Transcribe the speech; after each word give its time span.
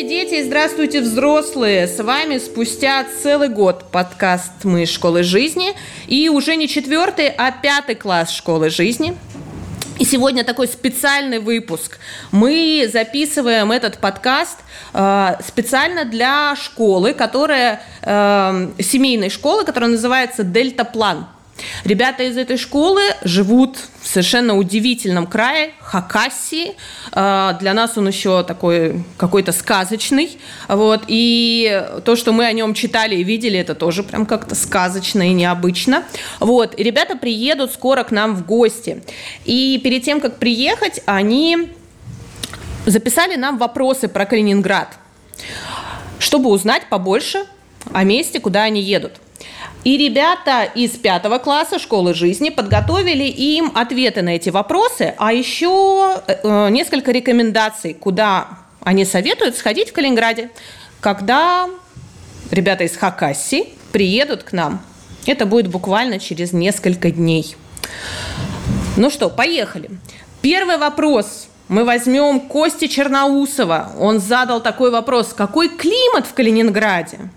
Здравствуйте, 0.00 0.24
дети, 0.24 0.40
и 0.40 0.44
здравствуйте, 0.44 1.00
взрослые! 1.02 1.86
С 1.86 2.02
вами 2.02 2.38
спустя 2.38 3.04
целый 3.22 3.48
год 3.48 3.84
подкаст 3.92 4.64
«Мы 4.64 4.86
школы 4.86 5.22
жизни». 5.22 5.74
И 6.06 6.30
уже 6.30 6.56
не 6.56 6.68
четвертый, 6.68 7.28
а 7.28 7.52
пятый 7.52 7.96
класс 7.96 8.30
школы 8.30 8.70
жизни. 8.70 9.14
И 9.98 10.06
сегодня 10.06 10.42
такой 10.42 10.68
специальный 10.68 11.38
выпуск. 11.38 11.98
Мы 12.32 12.88
записываем 12.90 13.72
этот 13.72 13.98
подкаст 13.98 14.60
э, 14.94 15.34
специально 15.46 16.06
для 16.06 16.56
школы, 16.56 17.12
которая 17.12 17.82
э, 18.00 18.70
семейной 18.78 19.28
школы, 19.28 19.66
которая 19.66 19.90
называется 19.90 20.44
Дельта 20.44 20.86
План. 20.86 21.26
Ребята 21.84 22.24
из 22.24 22.36
этой 22.36 22.56
школы 22.56 23.02
живут 23.22 23.78
в 24.00 24.06
совершенно 24.06 24.56
удивительном 24.56 25.26
крае, 25.26 25.72
Хакасии. 25.80 26.74
А, 27.12 27.54
для 27.54 27.74
нас 27.74 27.96
он 27.96 28.08
еще 28.08 28.42
такой 28.44 29.04
какой-то 29.16 29.52
сказочный. 29.52 30.38
Вот. 30.68 31.02
И 31.06 31.84
то, 32.04 32.16
что 32.16 32.32
мы 32.32 32.46
о 32.46 32.52
нем 32.52 32.74
читали 32.74 33.16
и 33.16 33.24
видели, 33.24 33.58
это 33.58 33.74
тоже 33.74 34.02
прям 34.02 34.26
как-то 34.26 34.54
сказочно 34.54 35.28
и 35.28 35.32
необычно. 35.32 36.04
Вот. 36.38 36.78
И 36.78 36.82
ребята 36.82 37.16
приедут 37.16 37.72
скоро 37.72 38.04
к 38.04 38.10
нам 38.10 38.34
в 38.34 38.46
гости. 38.46 39.02
И 39.44 39.80
перед 39.82 40.04
тем, 40.04 40.20
как 40.20 40.38
приехать, 40.38 41.02
они 41.06 41.70
записали 42.86 43.36
нам 43.36 43.58
вопросы 43.58 44.08
про 44.08 44.26
Калининград, 44.26 44.88
чтобы 46.18 46.50
узнать 46.50 46.88
побольше 46.88 47.44
о 47.92 48.04
месте, 48.04 48.40
куда 48.40 48.62
они 48.62 48.82
едут. 48.82 49.12
И 49.82 49.96
ребята 49.96 50.64
из 50.74 50.90
пятого 50.90 51.38
класса 51.38 51.78
школы 51.78 52.12
жизни 52.12 52.50
подготовили 52.50 53.24
им 53.24 53.72
ответы 53.74 54.20
на 54.20 54.36
эти 54.36 54.50
вопросы, 54.50 55.14
а 55.16 55.32
еще 55.32 56.20
э, 56.26 56.68
несколько 56.70 57.12
рекомендаций, 57.12 57.94
куда 57.94 58.48
они 58.82 59.06
советуют 59.06 59.56
сходить 59.56 59.90
в 59.90 59.92
Калининграде, 59.94 60.50
когда 61.00 61.68
ребята 62.50 62.84
из 62.84 62.94
Хакасии 62.96 63.70
приедут 63.90 64.42
к 64.42 64.52
нам. 64.52 64.82
Это 65.26 65.46
будет 65.46 65.68
буквально 65.68 66.18
через 66.18 66.52
несколько 66.52 67.10
дней. 67.10 67.56
Ну 68.96 69.08
что, 69.08 69.30
поехали. 69.30 69.90
Первый 70.42 70.76
вопрос 70.76 71.48
мы 71.68 71.84
возьмем 71.84 72.40
Кости 72.40 72.86
Черноусова. 72.86 73.92
Он 73.98 74.18
задал 74.18 74.60
такой 74.60 74.90
вопрос. 74.90 75.32
Какой 75.34 75.68
климат 75.68 76.26
в 76.26 76.34
Калининграде? 76.34 77.30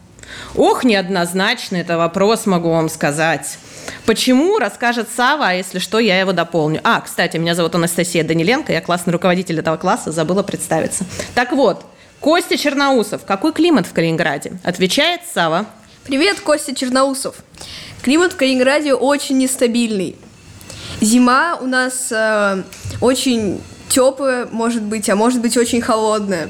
Ох, 0.56 0.84
неоднозначно 0.84 1.78
это 1.78 1.98
вопрос, 1.98 2.46
могу 2.46 2.70
вам 2.70 2.90
сказать. 2.90 3.58
Почему, 4.06 4.60
расскажет 4.60 5.10
Сава, 5.16 5.50
а 5.50 5.54
если 5.54 5.80
что, 5.80 6.00
я 6.00 6.20
его 6.20 6.32
дополню. 6.32 6.80
А, 6.84 7.02
кстати, 7.02 7.38
меня 7.38 7.56
зовут 7.56 7.76
Анастасия 7.76 8.24
Даниленко, 8.24 8.72
я 8.72 8.82
классный 8.82 9.14
руководитель 9.14 9.60
этого 9.60 9.78
класса, 9.78 10.12
забыла 10.12 10.44
представиться. 10.44 11.06
Так 11.36 11.52
вот, 11.52 11.86
Костя 12.20 12.58
Черноусов. 12.58 13.26
Какой 13.26 13.52
климат 13.52 13.86
в 13.86 13.94
Калининграде? 13.94 14.54
Отвечает 14.64 15.22
Сава. 15.34 15.66
Привет, 16.06 16.40
Костя 16.40 16.74
Черноусов. 16.74 17.36
Климат 18.02 18.34
в 18.34 18.38
Калининграде 18.38 18.94
очень 18.94 19.38
нестабильный. 19.38 20.16
Зима 21.02 21.58
у 21.60 21.66
нас 21.66 22.12
э, 22.12 22.64
очень 23.02 23.62
теплая, 23.90 24.48
может 24.52 24.84
быть, 24.84 25.10
а 25.10 25.16
может 25.16 25.42
быть 25.42 25.58
очень 25.58 25.82
холодная. 25.82 26.50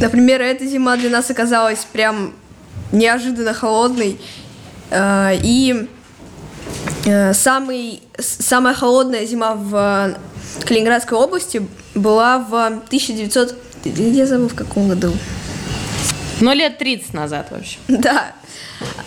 Например, 0.00 0.40
эта 0.40 0.64
зима 0.64 0.96
для 0.96 1.10
нас 1.10 1.30
оказалась 1.30 1.84
прям 1.92 2.32
неожиданно 2.94 3.52
холодный. 3.52 4.18
Э, 4.90 5.36
и 5.42 5.88
э, 7.04 7.34
самый, 7.34 8.02
самая 8.18 8.74
холодная 8.74 9.26
зима 9.26 9.54
в 9.54 10.16
Калининградской 10.64 11.18
области 11.18 11.66
была 11.94 12.38
в 12.38 12.54
1900... 12.54 13.56
Я 13.84 14.26
забыл, 14.26 14.48
в 14.48 14.54
каком 14.54 14.88
году. 14.88 15.12
Ну, 16.40 16.52
лет 16.52 16.78
30 16.78 17.14
назад 17.14 17.48
вообще. 17.50 17.78
Да. 17.88 18.32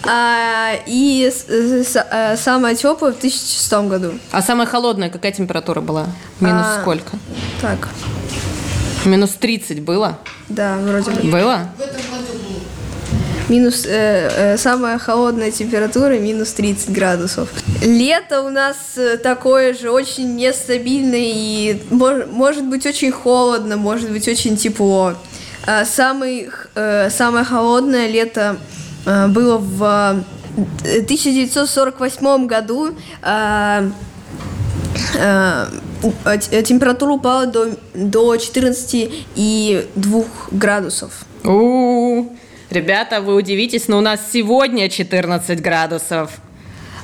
А, 0.04 0.74
и 0.86 1.30
с, 1.30 1.46
с, 1.50 1.96
а, 1.96 2.38
самая 2.38 2.76
теплая 2.76 3.12
в 3.12 3.20
2006 3.20 3.74
году. 3.90 4.14
А 4.32 4.42
самая 4.42 4.66
холодная 4.66 5.10
какая 5.10 5.32
температура 5.32 5.82
была? 5.82 6.08
Минус 6.40 6.66
а, 6.66 6.82
сколько? 6.82 7.18
Так. 7.62 7.90
Минус 9.06 9.32
30 9.32 9.82
было? 9.82 10.20
Да, 10.50 10.78
вроде 10.78 11.12
бы. 11.12 11.30
Было? 11.30 11.70
В 11.78 11.82
этом 11.82 12.02
Минус, 13.50 13.86
э, 13.86 14.30
э, 14.36 14.58
самая 14.58 14.98
холодная 14.98 15.52
температура 15.52 16.20
минус 16.20 16.52
30 16.52 16.90
градусов. 16.92 17.48
Лето 17.82 18.42
у 18.42 18.50
нас 18.50 18.76
э, 18.98 19.16
такое 19.18 19.74
же, 19.74 19.90
очень 19.90 20.36
нестабильное 20.36 21.32
и 21.34 21.82
мож, 21.90 22.26
может 22.30 22.66
быть 22.66 22.86
очень 22.86 23.12
холодно, 23.12 23.78
может 23.78 24.12
быть 24.12 24.28
очень 24.28 24.58
тепло. 24.58 25.14
А 25.66 25.86
самый, 25.86 26.50
э, 26.76 27.10
самое 27.10 27.46
холодное 27.46 28.08
лето 28.08 28.58
э, 29.06 29.28
было 29.28 29.58
в 29.58 30.24
1948 30.84 32.48
году. 32.48 32.90
Э, 33.24 33.90
э, 35.16 35.68
температура 36.64 37.14
упала 37.14 37.46
до, 37.46 37.70
до 37.94 38.36
14 38.36 39.10
и 39.36 39.88
2 39.96 40.24
градусов. 40.52 41.12
У-у-у. 41.46 41.97
Ребята, 42.70 43.22
вы 43.22 43.36
удивитесь, 43.36 43.88
но 43.88 44.00
у 44.00 44.02
нас 44.02 44.20
сегодня 44.32 44.90
14 44.90 45.62
градусов. 45.62 46.32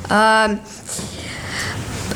А, 0.10 0.58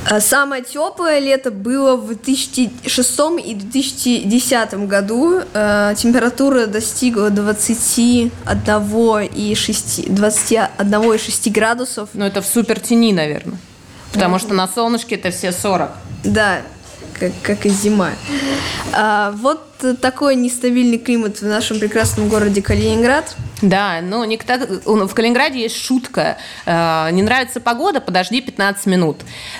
а, 0.09 0.19
самое 0.19 0.63
теплое 0.63 1.19
лето 1.19 1.51
было 1.51 1.95
в 1.95 2.07
2006 2.07 3.19
и 3.45 3.53
2010 3.53 4.87
году. 4.87 5.41
А, 5.53 5.93
температура 5.95 6.65
достигла 6.65 7.29
21,6 7.29 10.09
21,6 10.09 11.49
градусов. 11.49 12.09
Ну, 12.13 12.25
это 12.25 12.41
в 12.41 12.45
супер 12.45 12.81
тени, 12.81 13.13
наверное. 13.13 13.57
Потому 14.11 14.39
что 14.39 14.53
на 14.53 14.67
солнышке 14.67 15.15
это 15.15 15.31
все 15.31 15.51
40. 15.51 15.91
Да, 16.23 16.61
как, 17.19 17.31
как 17.41 17.65
и 17.65 17.69
зима. 17.69 18.11
А, 18.93 19.31
вот 19.31 19.61
такой 20.01 20.35
нестабильный 20.35 20.97
климат 20.97 21.41
в 21.41 21.45
нашем 21.45 21.79
прекрасном 21.79 22.29
городе 22.29 22.61
Калининград. 22.61 23.35
Да, 23.61 24.01
но 24.01 24.25
не 24.25 24.37
так, 24.37 24.69
в 24.85 25.13
Калининграде 25.13 25.61
есть 25.61 25.75
шутка. 25.75 26.37
А, 26.65 27.09
не 27.11 27.21
нравится 27.21 27.59
погода, 27.59 28.01
подожди 28.01 28.41
15 28.41 28.85
минут. 28.87 29.17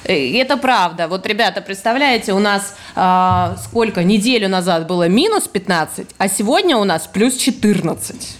И 0.07 0.34
это 0.34 0.57
правда. 0.57 1.07
Вот, 1.07 1.25
ребята, 1.25 1.62
представляете, 1.62 2.34
у 2.34 2.40
нас 2.40 2.75
а, 2.95 3.57
сколько? 3.63 4.03
Неделю 4.03 4.50
назад 4.50 4.88
было 4.88 5.07
минус 5.07 5.47
15, 5.47 6.07
а 6.18 6.28
сегодня 6.29 6.78
у 6.78 6.84
нас 6.84 7.07
плюс 7.12 7.35
14. 7.35 8.38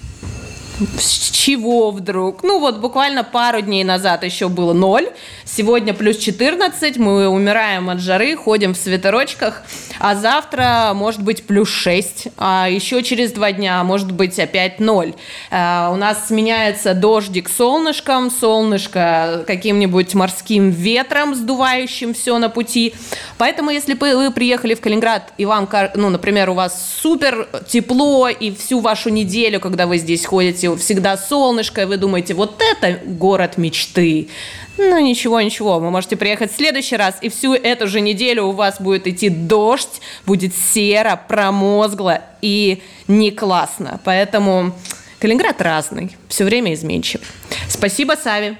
С 1.00 1.32
чего 1.32 1.90
вдруг? 1.90 2.44
Ну 2.44 2.60
вот 2.60 2.78
буквально 2.78 3.24
пару 3.24 3.62
дней 3.62 3.84
назад 3.84 4.24
еще 4.24 4.48
было 4.48 4.74
0, 4.74 5.10
сегодня 5.44 5.94
плюс 5.94 6.18
14, 6.18 6.98
мы 6.98 7.28
умираем 7.28 7.90
от 7.90 8.00
жары, 8.00 8.36
ходим 8.36 8.76
в 8.76 8.78
свитерочках, 8.78 9.64
а 10.00 10.16
завтра 10.16 10.92
может 10.94 11.22
быть 11.22 11.46
плюс 11.46 11.70
6, 11.70 12.30
а 12.38 12.68
еще 12.70 13.04
через 13.04 13.32
два 13.32 13.52
дня 13.52 13.84
может 13.84 14.12
быть 14.12 14.40
опять 14.40 14.80
0. 14.80 15.14
А, 15.52 15.92
у 15.94 15.96
нас 15.96 16.28
сменяется 16.28 16.94
дождик 16.94 17.50
солнышком, 17.50 18.32
солнышко 18.32 19.44
каким-нибудь 19.48 20.14
морским 20.14 20.70
ветром, 20.70 21.36
сдувающим 21.36 22.14
все 22.14 22.38
на 22.38 22.50
пути. 22.50 22.94
Поэтому 23.38 23.72
если 23.72 23.94
вы 23.94 24.32
приехали 24.32 24.74
в 24.74 24.82
Калининград 24.82 25.34
и 25.38 25.46
вам, 25.46 25.70
ну, 25.96 26.10
например, 26.10 26.50
у 26.50 26.54
вас 26.54 26.98
супер 27.02 27.48
тепло 27.68 28.28
и 28.30 28.54
всю 28.54 28.80
вашу 28.80 29.10
неделю, 29.10 29.60
когда 29.60 29.88
вы 29.88 29.98
здесь 29.98 30.26
ходите, 30.26 30.76
всегда 30.78 31.18
солнышко, 31.18 31.82
и 31.82 31.86
вы 31.86 31.98
думаете, 31.98 32.34
вот 32.34 32.62
это 32.62 33.00
город 33.06 33.58
мечты. 33.58 34.30
Ну, 34.78 35.00
ничего, 35.00 35.42
ничего, 35.42 35.80
вы 35.80 35.90
можете 35.90 36.16
приехать 36.16 36.52
в 36.52 36.56
следующий 36.56 36.98
раз, 36.98 37.18
и 37.22 37.30
всю 37.30 37.54
эту 37.54 37.88
же 37.88 38.00
неделю 38.00 38.46
у 38.46 38.52
вас 38.52 38.80
будет 38.80 39.08
идти 39.08 39.30
дождь, 39.30 40.02
будет 40.26 40.54
серо, 40.56 41.20
промозгло 41.28 42.22
и 42.42 42.82
не 43.08 43.32
классно. 43.32 44.00
Поэтому 44.04 44.74
Калининград 45.20 45.62
разный, 45.62 46.16
все 46.30 46.46
время 46.46 46.74
изменчив. 46.74 47.22
Спасибо, 47.68 48.14
Сави. 48.22 48.56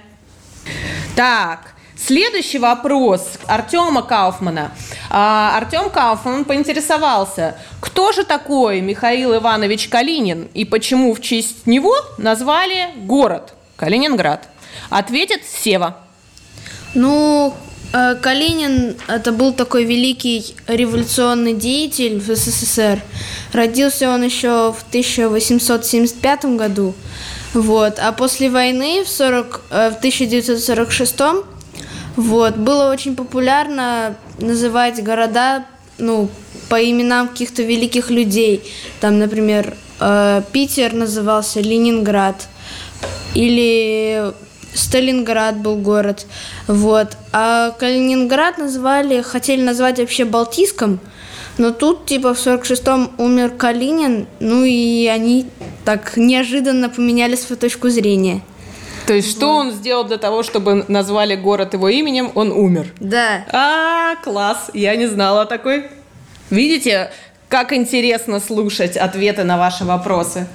Так, 1.16 1.76
Следующий 1.98 2.60
вопрос 2.60 3.28
Артема 3.48 4.04
Кауфмана. 4.04 4.72
А, 5.10 5.58
Артем 5.58 5.90
Кауфман 5.90 6.46
поинтересовался, 6.46 7.58
кто 7.80 8.12
же 8.12 8.24
такой 8.24 8.82
Михаил 8.82 9.36
Иванович 9.36 9.88
Калинин 9.88 10.48
и 10.54 10.64
почему 10.64 11.14
в 11.16 11.22
честь 11.22 11.66
него 11.66 11.96
назвали 12.20 12.90
город 12.98 13.56
Калининград? 13.78 14.48
Ответит 14.92 15.44
Сева. 15.44 15.98
Ну, 16.98 17.54
э, 17.94 18.16
Калинин 18.16 18.96
это 19.08 19.32
был 19.32 19.54
такой 19.54 19.84
великий 19.84 20.56
революционный 20.68 21.54
деятель 21.54 22.20
в 22.20 22.36
СССР. 22.36 23.00
Родился 23.54 24.10
он 24.10 24.24
еще 24.24 24.74
в 24.74 24.84
1875 24.90 26.58
году. 26.58 26.96
Вот. 27.54 28.00
А 28.00 28.12
после 28.14 28.50
войны 28.50 29.04
в, 29.04 29.08
40, 29.08 29.62
э, 29.70 29.92
в 29.92 29.98
1946 29.98 31.46
вот, 32.16 32.56
было 32.56 32.92
очень 32.92 33.16
популярно 33.16 34.16
называть 34.40 35.04
города 35.04 35.66
ну, 36.00 36.30
по 36.70 36.84
именам 36.84 37.28
каких-то 37.28 37.62
великих 37.62 38.10
людей. 38.10 38.64
Там, 39.02 39.20
например, 39.20 39.76
э, 40.00 40.42
Питер 40.52 40.94
назывался 40.94 41.62
Ленинград. 41.62 42.48
Или 43.36 44.34
Сталинград 44.78 45.58
был 45.58 45.76
город. 45.78 46.26
Вот. 46.68 47.18
А 47.32 47.72
Калининград 47.72 48.58
назвали, 48.58 49.22
хотели 49.22 49.62
назвать 49.62 50.00
вообще 50.00 50.26
Балтийском, 50.26 51.00
но 51.58 51.72
тут, 51.72 52.06
типа, 52.06 52.34
в 52.34 52.38
46-м 52.38 53.12
умер 53.18 53.52
Калинин, 53.58 54.28
ну 54.40 54.64
и 54.64 55.08
они 55.08 55.48
так 55.86 56.16
неожиданно 56.16 56.90
поменяли 56.90 57.36
свою 57.36 57.60
точку 57.60 57.90
зрения. 57.90 58.42
То 59.08 59.14
есть, 59.14 59.32
что 59.32 59.56
он 59.56 59.72
сделал 59.72 60.04
для 60.04 60.18
того, 60.18 60.44
чтобы 60.44 60.86
назвали 60.88 61.36
город 61.36 61.74
его 61.74 61.88
именем? 61.90 62.32
Он 62.36 62.52
умер. 62.52 62.94
Да. 63.00 63.46
А, 63.52 64.16
класс, 64.24 64.70
я 64.74 64.96
не 64.98 65.08
знала 65.08 65.46
такой. 65.46 65.86
Видите, 66.50 67.10
как 67.50 67.72
интересно 67.74 68.40
слушать 68.40 68.98
ответы 68.98 69.44
на 69.44 69.58
ваши 69.58 69.86
вопросы. 69.86 70.48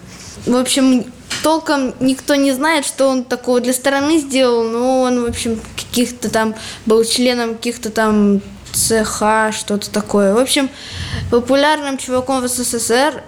В 0.47 0.55
общем, 0.55 1.05
толком 1.43 1.95
никто 2.01 2.35
не 2.35 2.53
знает, 2.53 2.85
что 2.85 3.09
он 3.09 3.25
такого 3.25 3.61
для 3.61 3.73
страны 3.73 4.19
сделал, 4.19 4.65
но 4.65 5.03
он, 5.03 5.23
в 5.23 5.27
общем, 5.27 5.61
каких-то 5.77 6.31
там 6.31 6.55
был 6.87 7.05
членом 7.05 7.55
каких-то 7.55 7.91
там 7.91 8.41
ЦХ, 8.73 9.53
что-то 9.53 9.91
такое. 9.91 10.35
В 10.35 10.39
общем, 10.39 10.71
популярным 11.31 11.99
чуваком 11.99 12.41
в 12.41 12.49
СССР, 12.49 13.23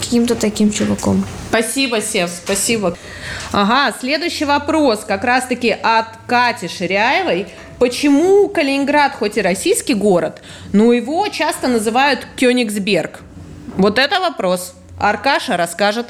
каким-то 0.00 0.34
таким 0.34 0.72
чуваком. 0.72 1.24
Спасибо, 1.48 2.00
Сев, 2.00 2.30
спасибо. 2.30 2.96
Ага, 3.52 3.94
следующий 4.00 4.44
вопрос 4.44 5.00
как 5.06 5.24
раз-таки 5.24 5.70
от 5.70 6.06
Кати 6.26 6.68
Ширяевой. 6.68 7.48
Почему 7.78 8.48
Калининград, 8.48 9.12
хоть 9.18 9.36
и 9.36 9.42
российский 9.42 9.94
город, 9.94 10.40
но 10.72 10.92
его 10.92 11.26
часто 11.28 11.66
называют 11.66 12.26
Кёнигсберг? 12.36 13.20
Вот 13.76 13.98
это 13.98 14.20
вопрос. 14.20 14.74
Аркаша 15.00 15.56
расскажет. 15.56 16.06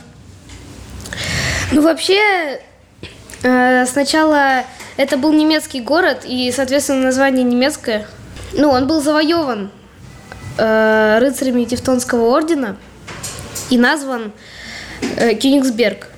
Ну, 1.72 1.80
вообще, 1.80 2.60
э, 3.42 3.86
сначала 3.86 4.64
это 4.98 5.16
был 5.16 5.32
немецкий 5.32 5.80
город, 5.80 6.24
и, 6.26 6.52
соответственно, 6.54 7.04
название 7.04 7.44
немецкое. 7.44 8.06
Ну, 8.52 8.68
он 8.68 8.86
был 8.86 9.00
завоеван 9.00 9.70
э, 10.58 11.18
рыцарями 11.18 11.64
Тевтонского 11.64 12.28
ордена 12.28 12.76
и 13.70 13.78
назван 13.78 14.32
э, 15.16 15.34
Кёнигсберг. 15.34 16.08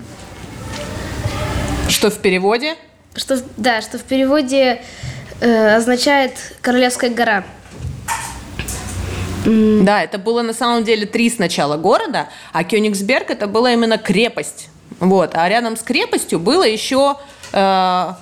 Что 1.89 2.11
в 2.11 2.19
переводе? 2.19 2.75
Что, 3.15 3.41
да, 3.57 3.81
что 3.81 3.99
в 3.99 4.03
переводе 4.03 4.83
э, 5.41 5.77
означает 5.77 6.33
Королевская 6.63 7.11
гора. 7.11 7.45
Да, 9.45 10.03
это 10.03 10.19
было 10.19 10.43
на 10.43 10.53
самом 10.53 10.83
деле 10.83 11.07
три 11.07 11.31
сначала 11.31 11.77
города, 11.77 12.29
а 12.53 12.65
Кёнигсберг 12.65 13.31
это 13.31 13.47
была 13.47 13.73
именно 13.73 13.99
крепость. 13.99 14.69
Вот. 15.09 15.35
А 15.35 15.49
рядом 15.49 15.77
с 15.77 15.83
крепостью 15.83 16.39
было 16.39 16.65
еще 16.65 17.17
э, 17.53 18.13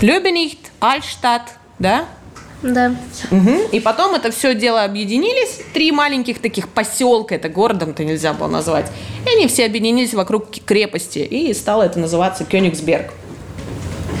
Любенихт, 0.00 0.70
Альштадт, 0.80 1.42
да? 1.78 2.06
Да. 2.62 2.94
Угу. 3.30 3.68
И 3.72 3.80
потом 3.80 4.14
это 4.14 4.30
все 4.30 4.54
дело 4.54 4.84
объединились. 4.84 5.60
Три 5.72 5.92
маленьких 5.92 6.40
таких 6.40 6.68
поселка, 6.68 7.34
это 7.34 7.48
городом-то 7.48 8.04
нельзя 8.04 8.32
было 8.32 8.48
назвать. 8.48 8.86
И 9.26 9.36
они 9.36 9.46
все 9.46 9.66
объединились 9.66 10.14
вокруг 10.14 10.50
крепости. 10.64 11.18
И 11.18 11.52
стало 11.54 11.84
это 11.84 11.98
называться 11.98 12.44
Кёнигсберг. 12.44 13.12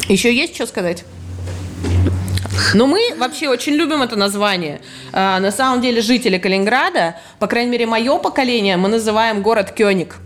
Еще 0.08 0.34
есть 0.34 0.54
что 0.54 0.66
сказать? 0.66 1.04
Но 2.74 2.86
мы 2.86 3.14
вообще 3.16 3.48
очень 3.48 3.72
любим 3.72 4.02
это 4.02 4.16
название. 4.16 4.80
А, 5.12 5.40
на 5.40 5.50
самом 5.50 5.80
деле 5.80 6.00
жители 6.02 6.38
Калининграда, 6.38 7.16
по 7.38 7.46
крайней 7.46 7.70
мере, 7.70 7.86
мое 7.86 8.18
поколение, 8.18 8.76
мы 8.76 8.88
называем 8.88 9.42
город 9.42 9.72
Кёник 9.72 10.16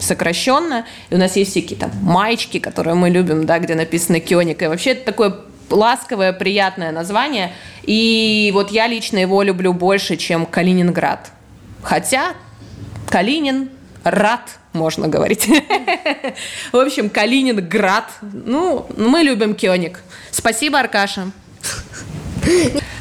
сокращенно. 0.00 0.86
И 1.10 1.14
у 1.14 1.18
нас 1.18 1.36
есть 1.36 1.52
всякие 1.52 1.78
там 1.78 1.90
маечки, 2.02 2.58
которые 2.58 2.94
мы 2.94 3.10
любим, 3.10 3.46
да, 3.46 3.58
где 3.58 3.74
написано 3.74 4.20
Кёник. 4.20 4.62
И 4.62 4.66
вообще 4.66 4.90
это 4.90 5.04
такое 5.04 5.36
ласковое, 5.70 6.32
приятное 6.32 6.90
название. 6.90 7.52
И 7.84 8.50
вот 8.52 8.70
я 8.70 8.86
лично 8.86 9.18
его 9.18 9.42
люблю 9.42 9.72
больше, 9.72 10.16
чем 10.16 10.46
Калининград. 10.46 11.30
Хотя 11.82 12.34
Калинин 13.08 13.70
рад, 14.04 14.40
можно 14.72 15.08
говорить. 15.08 15.48
В 16.72 16.76
общем, 16.76 17.10
Калининград. 17.10 18.04
Ну, 18.22 18.86
мы 18.96 19.20
любим 19.20 19.54
Кёник. 19.54 20.00
Спасибо, 20.30 20.78
Аркаша. 20.78 21.30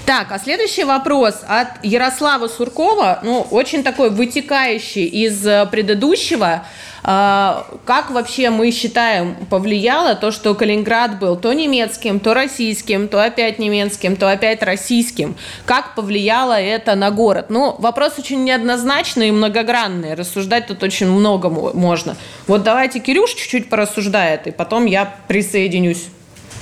Так, 0.06 0.32
а 0.32 0.40
следующий 0.40 0.84
вопрос 0.84 1.42
от 1.48 1.68
Ярослава 1.84 2.48
Суркова, 2.48 3.20
ну, 3.24 3.42
очень 3.52 3.84
такой 3.84 4.10
вытекающий 4.10 5.06
из 5.06 5.46
э, 5.46 5.68
предыдущего. 5.68 6.66
А, 7.12 7.66
как 7.86 8.12
вообще 8.12 8.52
мы 8.52 8.70
считаем, 8.70 9.36
повлияло 9.50 10.14
то, 10.14 10.30
что 10.30 10.54
Калининград 10.54 11.18
был 11.18 11.36
то 11.38 11.54
немецким, 11.54 12.20
то 12.20 12.36
российским, 12.36 13.08
то 13.08 13.20
опять 13.20 13.58
немецким, 13.58 14.16
то 14.16 14.32
опять 14.32 14.62
российским? 14.62 15.36
Как 15.66 15.96
повлияло 15.96 16.62
это 16.62 16.94
на 16.94 17.10
город? 17.10 17.48
Ну, 17.50 17.76
вопрос 17.80 18.20
очень 18.20 18.44
неоднозначный 18.44 19.30
и 19.30 19.32
многогранный. 19.32 20.14
Рассуждать 20.14 20.68
тут 20.68 20.84
очень 20.84 21.08
много 21.08 21.50
можно. 21.50 22.16
Вот 22.46 22.62
давайте 22.62 23.00
Кирюш 23.00 23.34
чуть-чуть 23.34 23.70
порассуждает, 23.70 24.46
и 24.46 24.52
потом 24.52 24.86
я 24.86 25.12
присоединюсь. 25.28 26.10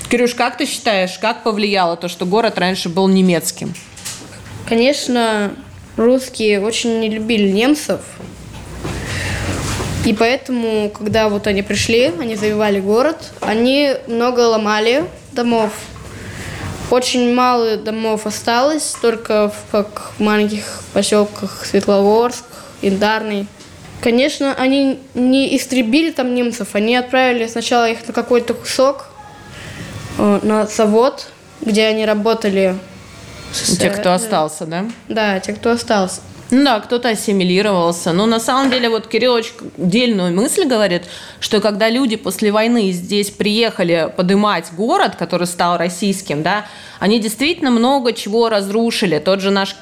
Кирюш, 0.09 0.33
как 0.33 0.57
ты 0.57 0.65
считаешь, 0.65 1.17
как 1.19 1.43
повлияло 1.43 1.97
то, 1.97 2.07
что 2.07 2.25
город 2.25 2.57
раньше 2.57 2.87
был 2.87 3.09
немецким? 3.09 3.73
Конечно, 4.65 5.51
русские 5.97 6.61
очень 6.61 7.01
не 7.01 7.09
любили 7.09 7.49
немцев. 7.49 7.99
И 10.07 10.13
поэтому, 10.13 10.89
когда 10.89 11.29
вот 11.29 11.47
они 11.47 11.61
пришли, 11.61 12.11
они 12.19 12.35
завивали 12.35 12.79
город, 12.79 13.17
они 13.41 13.93
много 14.07 14.41
ломали 14.41 15.05
домов. 15.33 15.71
Очень 16.89 17.33
мало 17.33 17.75
домов 17.75 18.25
осталось, 18.25 18.95
только 19.01 19.49
в 19.49 19.71
как 19.71 20.11
маленьких 20.19 20.63
поселках 20.93 21.65
Светлогорск, 21.65 22.45
Индарный. 22.81 23.47
Конечно, 24.01 24.53
они 24.53 24.99
не 25.13 25.57
истребили 25.57 26.11
там 26.11 26.33
немцев, 26.33 26.69
они 26.73 26.95
отправили 26.95 27.47
сначала 27.47 27.89
их 27.89 28.07
на 28.07 28.13
какой-то 28.13 28.53
кусок, 28.53 29.07
Э, 30.17 30.39
на 30.41 30.65
завод, 30.65 31.27
где 31.61 31.85
они 31.85 32.05
работали. 32.05 32.75
Те, 33.79 33.89
кто 33.89 34.13
остался, 34.13 34.65
да? 34.65 34.85
Да, 35.07 35.39
те, 35.39 35.53
кто 35.53 35.71
остался. 35.71 36.21
Ну 36.49 36.63
да, 36.63 36.79
кто-то 36.79 37.09
ассимилировался. 37.09 38.13
Но 38.13 38.25
на 38.25 38.39
самом 38.39 38.71
деле 38.71 38.89
вот 38.89 39.07
Кирилл 39.07 39.33
очень 39.33 39.53
дельную 39.77 40.33
мысль 40.33 40.65
говорит, 40.65 41.03
что 41.39 41.59
когда 41.59 41.89
люди 41.89 42.15
после 42.15 42.51
войны 42.51 42.91
здесь 42.91 43.31
приехали 43.31 44.11
подымать 44.15 44.71
город, 44.71 45.15
который 45.17 45.47
стал 45.47 45.77
российским, 45.77 46.43
да, 46.43 46.65
они 46.99 47.19
действительно 47.19 47.69
много 47.69 48.13
чего 48.13 48.49
разрушили. 48.49 49.19
Тот 49.19 49.41
же 49.41 49.51
наш 49.51 49.75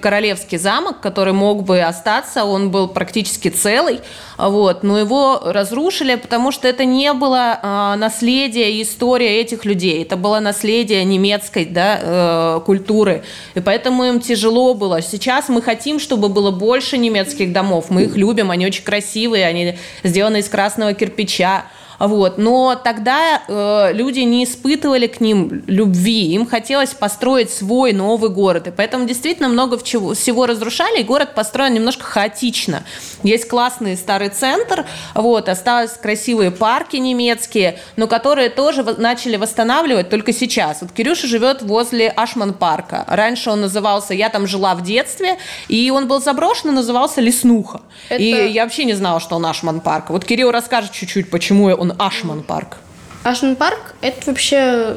королевский 0.00 0.58
замок, 0.58 1.00
который 1.00 1.32
мог 1.32 1.64
бы 1.64 1.80
остаться, 1.80 2.44
он 2.44 2.70
был 2.70 2.88
практически 2.88 3.48
целый, 3.48 4.00
вот, 4.36 4.82
но 4.82 4.98
его 4.98 5.40
разрушили, 5.44 6.14
потому 6.16 6.50
что 6.50 6.66
это 6.66 6.84
не 6.84 7.12
было 7.12 7.58
э, 7.62 7.94
наследие 7.96 8.72
и 8.72 8.82
история 8.82 9.40
этих 9.40 9.64
людей, 9.64 10.02
это 10.02 10.16
было 10.16 10.40
наследие 10.40 11.04
немецкой 11.04 11.66
да, 11.66 11.98
э, 12.00 12.60
культуры, 12.64 13.22
и 13.54 13.60
поэтому 13.60 14.04
им 14.04 14.20
тяжело 14.20 14.74
было. 14.74 15.02
Сейчас 15.02 15.48
мы 15.48 15.62
хотим, 15.62 15.89
чтобы 15.98 16.28
было 16.28 16.50
больше 16.50 16.98
немецких 16.98 17.52
домов, 17.52 17.86
мы 17.88 18.04
их 18.04 18.16
любим, 18.16 18.50
они 18.50 18.66
очень 18.66 18.84
красивые, 18.84 19.46
они 19.46 19.76
сделаны 20.04 20.38
из 20.38 20.48
красного 20.48 20.94
кирпича, 20.94 21.64
вот. 22.00 22.38
Но 22.38 22.80
тогда 22.82 23.42
э, 23.46 23.92
люди 23.92 24.20
не 24.20 24.44
испытывали 24.44 25.06
к 25.06 25.20
ним 25.20 25.62
любви, 25.66 26.32
им 26.32 26.46
хотелось 26.46 26.94
построить 26.94 27.50
свой 27.50 27.92
новый 27.92 28.30
город. 28.30 28.68
И 28.68 28.70
поэтому 28.70 29.06
действительно 29.06 29.48
много 29.48 29.78
всего 29.78 30.46
разрушали, 30.46 31.00
и 31.00 31.04
город 31.04 31.34
построен 31.34 31.74
немножко 31.74 32.04
хаотично. 32.04 32.84
Есть 33.22 33.48
классный 33.48 33.96
старый 33.96 34.30
центр, 34.30 34.86
вот, 35.14 35.48
остались 35.48 35.90
красивые 35.92 36.50
парки 36.50 36.96
немецкие, 36.96 37.78
но 37.96 38.06
которые 38.06 38.48
тоже 38.48 38.82
начали 38.82 39.36
восстанавливать 39.36 40.08
только 40.08 40.32
сейчас. 40.32 40.80
Вот 40.80 40.92
Кирюша 40.92 41.26
живет 41.26 41.62
возле 41.62 42.08
Ашман-парка. 42.08 43.04
Раньше 43.06 43.50
он 43.50 43.60
назывался, 43.60 44.14
я 44.14 44.28
там 44.30 44.46
жила 44.46 44.74
в 44.74 44.82
детстве, 44.82 45.36
и 45.68 45.90
он 45.90 46.08
был 46.08 46.20
заброшен 46.20 46.70
и 46.70 46.72
назывался 46.72 47.20
Леснуха. 47.20 47.82
Это... 48.08 48.22
И 48.22 48.48
я 48.48 48.64
вообще 48.64 48.84
не 48.84 48.94
знала, 48.94 49.20
что 49.20 49.36
он 49.36 49.44
Ашман-парк. 49.44 50.10
Вот 50.10 50.24
Кирилл 50.24 50.50
расскажет 50.50 50.92
чуть-чуть, 50.92 51.30
почему 51.30 51.66
он 51.66 51.92
Ашман-парк. 51.98 52.78
Ашман-парк– 53.22 53.94
это 54.00 54.30
вообще, 54.30 54.96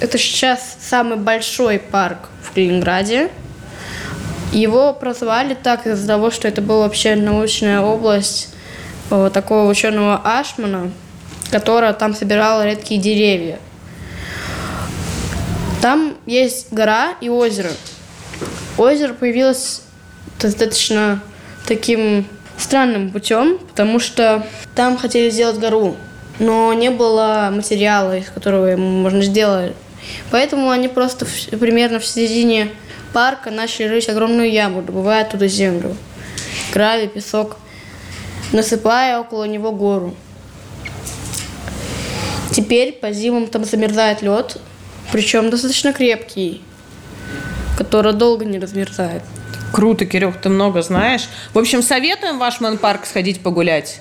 это 0.00 0.16
сейчас 0.16 0.78
самый 0.80 1.18
большой 1.18 1.78
парк 1.78 2.30
в 2.42 2.52
Калининграде. 2.52 3.30
Его 4.52 4.94
прозвали 4.94 5.54
так 5.54 5.86
из-за 5.86 6.06
того, 6.06 6.30
что 6.30 6.48
это 6.48 6.62
была 6.62 6.84
вообще 6.84 7.16
научная 7.16 7.80
область 7.80 8.54
э, 9.10 9.30
такого 9.32 9.68
ученого 9.68 10.20
Ашмана, 10.24 10.90
которая 11.50 11.92
там 11.92 12.14
собирала 12.14 12.64
редкие 12.64 13.00
деревья. 13.00 13.58
Там 15.82 16.16
есть 16.26 16.72
гора 16.72 17.14
и 17.20 17.28
озеро. 17.28 17.70
Озеро 18.78 19.12
появилось 19.12 19.82
достаточно 20.40 21.20
таким 21.66 22.26
странным 22.56 23.10
путем, 23.10 23.58
потому 23.58 24.00
что 24.00 24.46
там 24.74 24.96
хотели 24.96 25.30
сделать 25.30 25.58
гору, 25.58 25.96
но 26.38 26.72
не 26.72 26.90
было 26.90 27.50
материала, 27.52 28.16
из 28.16 28.28
которого 28.30 28.76
можно 28.76 29.22
сделать. 29.22 29.74
Поэтому 30.30 30.70
они 30.70 30.88
просто 30.88 31.26
примерно 31.58 31.98
в 31.98 32.06
середине 32.06 32.70
парка 33.12 33.50
начали 33.50 33.88
рыть 33.88 34.08
огромную 34.08 34.50
яму, 34.50 34.82
добывая 34.82 35.22
оттуда 35.22 35.48
землю, 35.48 35.96
гравий, 36.72 37.08
песок, 37.08 37.56
насыпая 38.52 39.18
около 39.20 39.44
него 39.44 39.72
гору. 39.72 40.14
Теперь 42.52 42.92
по 42.92 43.12
зимам 43.12 43.46
там 43.46 43.64
замерзает 43.64 44.22
лед, 44.22 44.58
причем 45.12 45.50
достаточно 45.50 45.92
крепкий, 45.92 46.62
который 47.76 48.12
долго 48.12 48.44
не 48.44 48.58
размерзает. 48.58 49.22
Круто, 49.72 50.06
Кирюх, 50.06 50.40
ты 50.40 50.48
много 50.48 50.82
знаешь. 50.82 51.28
В 51.52 51.58
общем, 51.58 51.82
советуем 51.82 52.38
в 52.38 52.42
Ашман 52.42 52.78
парк 52.78 53.04
сходить 53.04 53.42
погулять. 53.42 54.00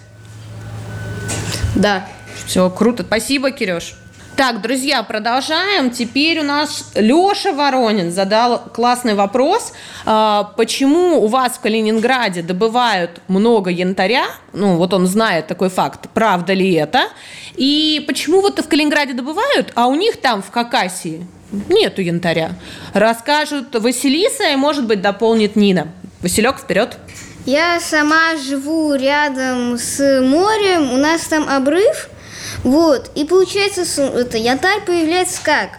Да. 1.76 2.08
Все, 2.46 2.70
круто. 2.70 3.04
Спасибо, 3.04 3.52
Кирюш. 3.52 3.96
Так, 4.38 4.62
друзья, 4.62 5.01
продолжаем. 5.01 5.89
Теперь 5.89 6.41
у 6.41 6.44
нас 6.44 6.91
Леша 6.94 7.53
Воронин 7.53 8.12
задал 8.12 8.60
классный 8.72 9.15
вопрос. 9.15 9.74
А, 10.06 10.53
почему 10.56 11.24
у 11.24 11.25
вас 11.25 11.53
в 11.53 11.60
Калининграде 11.60 12.44
добывают 12.44 13.20
много 13.27 13.72
янтаря? 13.72 14.25
Ну, 14.53 14.75
вот 14.75 14.94
он 14.94 15.08
знает 15.08 15.48
такой 15.48 15.70
факт. 15.70 16.10
Правда 16.13 16.53
ли 16.53 16.72
это? 16.72 17.08
И 17.56 18.03
почему 18.06 18.41
вот 18.41 18.60
в 18.60 18.67
Калининграде 18.67 19.13
добывают, 19.13 19.72
а 19.74 19.88
у 19.88 19.96
них 19.96 20.17
там 20.17 20.44
в 20.44 20.51
Хакасии 20.51 21.25
нету 21.67 22.03
янтаря? 22.03 22.51
Расскажут 22.94 23.74
Василиса 23.74 24.51
и, 24.51 24.56
может 24.56 24.86
быть, 24.86 25.01
дополнит 25.01 25.56
Нина. 25.56 25.88
Василек, 26.22 26.60
вперед. 26.60 27.00
Я 27.48 27.79
сама 27.79 28.36
живу 28.36 28.94
рядом 28.94 29.79
с 29.79 30.22
морем, 30.22 30.94
у 30.94 30.98
нас 30.98 31.22
там 31.24 31.50
обрыв– 31.50 32.10
вот, 32.64 33.12
и 33.16 33.24
получается, 33.26 33.84
это 34.02 34.38
янтарь 34.38 34.82
появляется 34.86 35.42
как? 35.44 35.70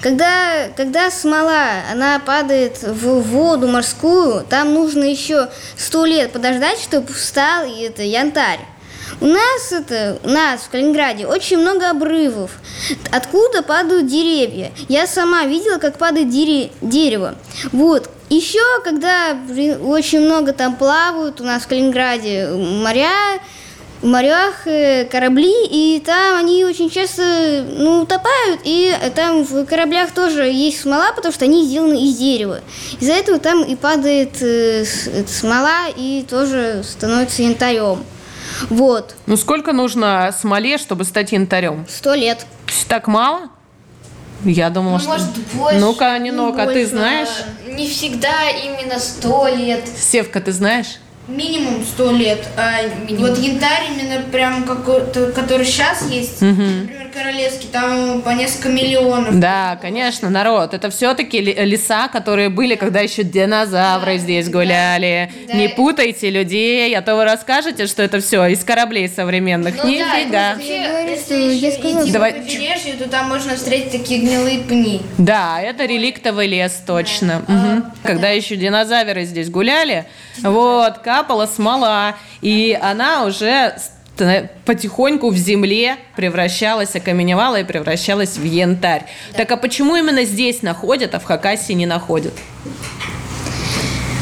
Когда, 0.00 0.68
когда 0.76 1.10
смола, 1.10 1.82
она 1.90 2.18
падает 2.20 2.82
в 2.82 3.20
воду 3.20 3.66
морскую, 3.66 4.44
там 4.48 4.74
нужно 4.74 5.04
еще 5.04 5.50
сто 5.76 6.04
лет 6.04 6.32
подождать, 6.32 6.78
чтобы 6.78 7.12
встал 7.12 7.64
это 7.64 8.02
янтарь. 8.02 8.60
У 9.20 9.26
нас 9.26 9.72
это, 9.72 10.18
у 10.22 10.28
нас 10.28 10.60
в 10.62 10.70
Калининграде 10.70 11.26
очень 11.26 11.58
много 11.58 11.90
обрывов, 11.90 12.52
откуда 13.10 13.62
падают 13.62 14.06
деревья. 14.06 14.72
Я 14.88 15.06
сама 15.06 15.44
видела, 15.44 15.78
как 15.78 15.98
падает 15.98 16.30
дере, 16.30 16.70
дерево. 16.80 17.34
Вот. 17.72 18.08
Еще, 18.30 18.62
когда 18.84 19.36
очень 19.82 20.20
много 20.20 20.52
там 20.52 20.76
плавают 20.76 21.40
у 21.40 21.44
нас 21.44 21.64
в 21.64 21.66
Калининграде 21.66 22.46
моря, 22.46 23.40
морях 24.02 24.66
э, 24.66 25.04
корабли, 25.04 25.52
и 25.66 26.02
там 26.04 26.38
они 26.38 26.64
очень 26.64 26.90
часто 26.90 27.64
ну, 27.68 28.02
утопают, 28.02 28.60
и 28.64 28.94
там 29.14 29.44
в 29.44 29.64
кораблях 29.66 30.12
тоже 30.12 30.44
есть 30.44 30.80
смола, 30.80 31.12
потому 31.14 31.32
что 31.32 31.44
они 31.44 31.64
сделаны 31.64 32.02
из 32.02 32.16
дерева. 32.16 32.60
Из-за 33.00 33.12
этого 33.12 33.38
там 33.38 33.62
и 33.62 33.76
падает 33.76 34.40
э, 34.40 34.84
смола, 35.26 35.88
и 35.94 36.24
тоже 36.28 36.82
становится 36.84 37.42
янтарем. 37.42 38.02
Вот. 38.68 39.14
Ну 39.26 39.36
сколько 39.36 39.72
нужно 39.72 40.34
смоле, 40.38 40.78
чтобы 40.78 41.04
стать 41.04 41.32
янтарем? 41.32 41.86
Сто 41.88 42.14
лет. 42.14 42.46
Так 42.88 43.06
мало? 43.06 43.50
Я 44.44 44.70
думала, 44.70 44.94
ну, 44.94 44.98
что... 45.00 45.08
Может, 45.10 45.28
больше. 45.54 45.78
Ну-ка, 45.78 46.18
Нинока, 46.18 46.64
ну, 46.64 46.72
ты 46.72 46.86
знаешь? 46.86 47.28
Не 47.66 47.88
всегда 47.88 48.48
именно 48.50 48.98
сто 48.98 49.48
лет. 49.48 49.86
Севка, 49.86 50.40
ты 50.40 50.52
знаешь? 50.52 50.98
Минимум 51.30 51.84
сто 51.84 52.10
лет. 52.12 52.46
А 52.56 52.82
Минимум. 53.06 53.30
Вот 53.30 53.38
янтарь 53.38 53.92
именно 53.94 54.22
прям 54.30 54.64
какой-то, 54.64 55.32
который 55.32 55.64
сейчас 55.64 56.10
есть, 56.10 56.42
угу. 56.42 56.62
Королевский, 57.20 57.68
там 57.70 58.22
по 58.22 58.30
несколько 58.30 58.68
миллионов. 58.68 59.38
Да, 59.38 59.78
конечно, 59.80 60.30
народ. 60.30 60.74
Это 60.74 60.90
все-таки 60.90 61.40
леса, 61.40 62.08
которые 62.08 62.48
были, 62.48 62.76
когда 62.76 63.00
еще 63.00 63.22
динозавры 63.22 64.14
да, 64.14 64.18
здесь 64.18 64.48
гуляли. 64.48 65.30
Да, 65.46 65.54
Не 65.54 65.68
путайте 65.68 66.30
людей, 66.30 66.96
а 66.96 67.02
то 67.02 67.16
вы 67.16 67.24
расскажете, 67.24 67.86
что 67.86 68.02
это 68.02 68.20
все 68.20 68.46
из 68.46 68.64
кораблей 68.64 69.08
современных. 69.08 69.74
Ну, 69.82 69.88
Нифига. 69.88 70.30
Да, 70.30 70.54
если 70.58 71.34
еще 71.34 71.68
идти 71.68 72.12
Давай. 72.12 72.32
по 72.32 72.38
побережью, 72.40 72.96
то 72.98 73.08
там 73.08 73.28
можно 73.28 73.54
встретить 73.56 73.92
такие 73.92 74.20
гнилые 74.20 74.60
пни. 74.60 75.02
Да, 75.18 75.60
это 75.60 75.84
реликтовый 75.84 76.46
лес, 76.46 76.82
точно. 76.86 77.42
Да. 77.46 77.54
Угу. 77.54 77.84
А, 78.02 78.06
когда 78.06 78.22
да. 78.22 78.30
еще 78.30 78.56
динозавры 78.56 79.24
здесь 79.24 79.50
гуляли, 79.50 80.06
вот, 80.42 80.98
капала 80.98 81.46
смола, 81.46 82.16
и 82.40 82.78
она 82.80 83.24
уже 83.24 83.74
потихоньку 84.64 85.30
в 85.30 85.36
земле 85.36 85.96
превращалась, 86.16 86.94
окаменевала 86.94 87.60
и 87.60 87.64
превращалась 87.64 88.36
в 88.36 88.44
янтарь. 88.44 89.06
Да. 89.32 89.38
Так 89.38 89.52
а 89.52 89.56
почему 89.56 89.96
именно 89.96 90.24
здесь 90.24 90.62
находят, 90.62 91.14
а 91.14 91.20
в 91.20 91.24
Хакасии 91.24 91.72
не 91.72 91.86
находят? 91.86 92.34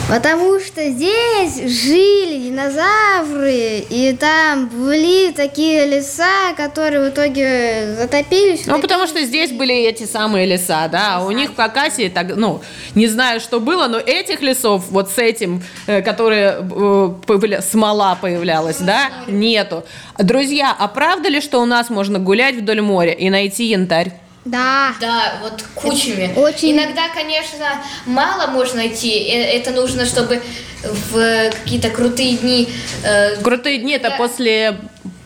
Потому 0.09 0.59
что 0.59 0.89
здесь 0.89 1.57
жили 1.57 2.49
динозавры, 2.49 3.85
и 3.91 4.17
там 4.19 4.69
были 4.69 5.33
такие 5.33 5.85
леса, 5.85 6.55
которые 6.57 7.11
в 7.11 7.13
итоге 7.13 7.95
затопились. 7.95 8.65
Ну, 8.65 8.81
потому 8.81 9.07
что 9.07 9.23
здесь 9.23 9.51
были 9.53 9.75
эти 9.75 10.05
самые 10.05 10.47
леса, 10.47 10.89
да, 10.89 11.17
а 11.17 11.27
у 11.27 11.31
них 11.31 11.51
в 11.51 11.57
Хакасии, 11.57 12.09
так, 12.09 12.37
ну, 12.37 12.63
не 12.95 13.07
знаю, 13.07 13.39
что 13.41 13.61
было, 13.61 13.87
но 13.87 13.99
этих 13.99 14.41
лесов 14.41 14.87
вот 14.89 15.11
с 15.11 15.19
этим, 15.19 15.63
э, 15.87 16.01
которые 16.01 16.57
э, 16.59 17.61
смола 17.61 18.17
появлялась, 18.19 18.79
да, 18.79 19.11
нету. 19.27 19.85
Друзья, 20.17 20.75
а 20.77 20.89
правда 20.89 21.29
ли, 21.29 21.43
что 21.43 21.61
у 21.61 21.67
нас 21.67 21.91
можно 21.91 22.19
гулять 22.19 22.57
вдоль 22.57 22.81
моря 22.81 23.13
и 23.13 23.29
найти 23.29 23.67
янтарь? 23.67 24.15
Да. 24.51 24.95
Да, 25.01 25.35
вот 25.43 25.65
кучами. 25.75 26.33
Очень... 26.37 26.73
Иногда, 26.73 27.09
конечно, 27.15 27.67
мало 28.07 28.47
можно 28.49 28.77
найти. 28.77 29.11
Э, 29.11 29.57
это 29.57 29.71
нужно, 29.71 30.07
чтобы 30.07 30.43
в 30.83 31.51
какие-то 31.51 31.91
крутые 31.91 32.37
дни... 32.37 32.69
Э, 33.05 33.37
крутые 33.43 33.79
дни 33.79 33.93
это 33.93 34.11
после 34.13 34.79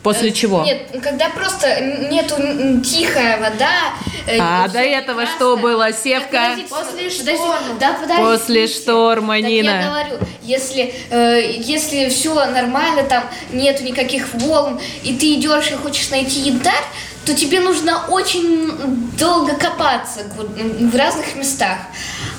После 0.02 0.30
э, 0.30 0.32
чего? 0.32 0.64
Нет, 0.64 0.88
когда 1.02 1.28
просто 1.28 1.80
нету 1.80 2.36
тихая 2.82 3.38
вода. 3.38 3.94
А 4.38 4.68
до 4.68 4.80
этого 4.80 5.26
что 5.26 5.56
было, 5.56 5.92
Севка? 5.92 6.56
После 6.68 7.10
шторма. 7.10 7.58
Да, 7.78 7.92
подожди. 7.94 8.22
После 8.22 8.66
шторма, 8.66 9.40
так 9.40 9.48
Нина. 9.48 9.70
я 9.70 9.88
говорю, 9.88 10.18
если, 10.42 10.94
э, 11.10 11.54
если 11.58 12.08
все 12.08 12.34
нормально, 12.34 13.04
там 13.04 13.24
нету 13.52 13.84
никаких 13.84 14.32
волн, 14.34 14.80
и 15.04 15.14
ты 15.16 15.34
идешь 15.34 15.70
и 15.70 15.74
хочешь 15.74 16.10
найти 16.10 16.40
янтарь, 16.40 16.84
то 17.24 17.34
тебе 17.34 17.60
нужно 17.60 18.06
очень 18.08 18.72
долго 19.18 19.54
копаться 19.54 20.20
в 20.34 20.96
разных 20.96 21.36
местах. 21.36 21.78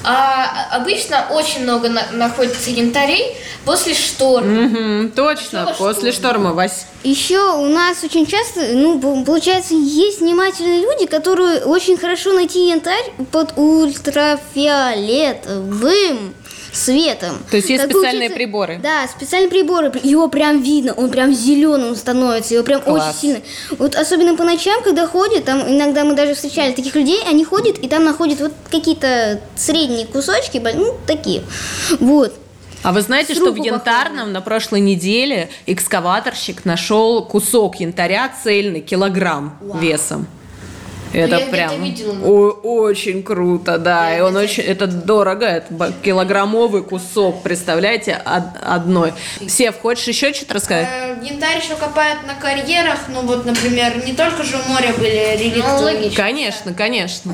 А 0.04 0.76
обычно 0.76 1.28
очень 1.32 1.64
много 1.64 1.88
на 1.88 2.12
находится 2.12 2.70
янтарей 2.70 3.38
после 3.64 3.94
шторма. 3.94 4.66
Угу, 4.66 5.12
точно, 5.16 5.66
после, 5.66 5.86
после 5.86 6.12
шторма, 6.12 6.52
Вась. 6.54 6.88
Еще 7.04 7.40
у 7.40 7.68
нас 7.68 8.04
очень 8.04 8.26
часто, 8.26 8.74
ну, 8.74 9.00
получается, 9.24 9.76
есть 9.76 10.20
внимательные 10.20 10.82
люди, 10.82 11.06
которые 11.06 11.62
очень 11.62 11.96
хорошо 11.98 12.34
найти 12.34 12.68
янтарь 12.68 13.14
под 13.32 13.58
ультрафиолетовым 13.58 16.34
светом. 16.74 17.38
То 17.50 17.58
есть 17.58 17.70
есть 17.70 17.84
так 17.84 17.92
специальные 17.92 18.32
приборы? 18.32 18.80
Да, 18.82 19.08
специальные 19.08 19.50
приборы. 19.50 19.92
Его 20.04 20.28
прям 20.28 20.62
видно, 20.62 20.94
он 20.94 21.10
прям 21.10 21.34
зеленым 21.34 21.96
становится, 21.96 22.56
его 22.56 22.64
прям 22.64 22.82
Класс. 22.82 23.10
очень 23.10 23.20
сильно. 23.20 23.42
Вот 23.78 23.96
особенно 23.96 24.36
по 24.36 24.44
ночам, 24.44 24.84
когда 24.84 25.08
ходят, 25.08 25.46
там 25.46 25.62
иногда 25.62 26.04
мы 26.04 26.16
даже 26.16 26.34
встречали 26.34 26.74
таких 26.74 26.96
людей, 26.96 27.20
они 27.28 27.46
ходят 27.46 27.78
и 27.78 27.88
там 27.88 28.04
находят 28.04 28.40
вот 28.42 28.54
какие-то 28.70 29.40
средние 29.56 30.08
кусочки, 30.08 30.62
ну, 30.76 30.98
такие. 31.06 31.44
Вот. 32.00 32.34
А 32.82 32.92
вы 32.92 33.02
знаете, 33.02 33.34
что 33.34 33.52
в 33.52 33.56
Янтарном 33.56 34.34
на 34.34 34.42
прошлой 34.42 34.82
неделе 34.82 35.50
экскаваторщик 35.68 36.66
нашел 36.66 37.24
кусок 37.24 37.80
янтаря 37.80 38.30
цельный, 38.44 38.82
килограмм 38.82 39.58
весом. 39.80 40.28
Это 41.14 41.38
я 41.38 41.46
прям 41.46 41.84
видела. 41.84 42.16
о- 42.26 42.60
очень 42.64 43.24
круто, 43.24 43.78
да. 43.78 44.18
И 44.18 44.22
он 44.22 44.36
очень, 44.36 44.64
это 44.64 44.88
дорого, 44.88 45.46
это 45.46 45.94
килограммовый 46.04 46.84
кусок, 46.84 47.44
представляете, 47.44 48.22
од- 48.26 48.58
одной. 48.62 49.14
Сев, 49.48 49.80
хочешь 49.82 50.08
еще 50.08 50.34
что-то 50.34 50.56
рассказать? 50.56 50.88
Э, 50.92 51.16
Янтарь 51.24 51.60
еще 51.64 51.76
копают 51.76 52.26
на 52.28 52.34
карьерах, 52.36 53.00
ну 53.10 53.22
вот, 53.22 53.46
например, 53.46 54.04
не 54.06 54.14
только 54.14 54.44
же 54.44 54.58
у 54.58 54.72
моря 54.72 54.94
были 54.98 55.38
реликты. 55.40 56.10
Конечно, 56.16 56.74
конечно. 56.74 57.34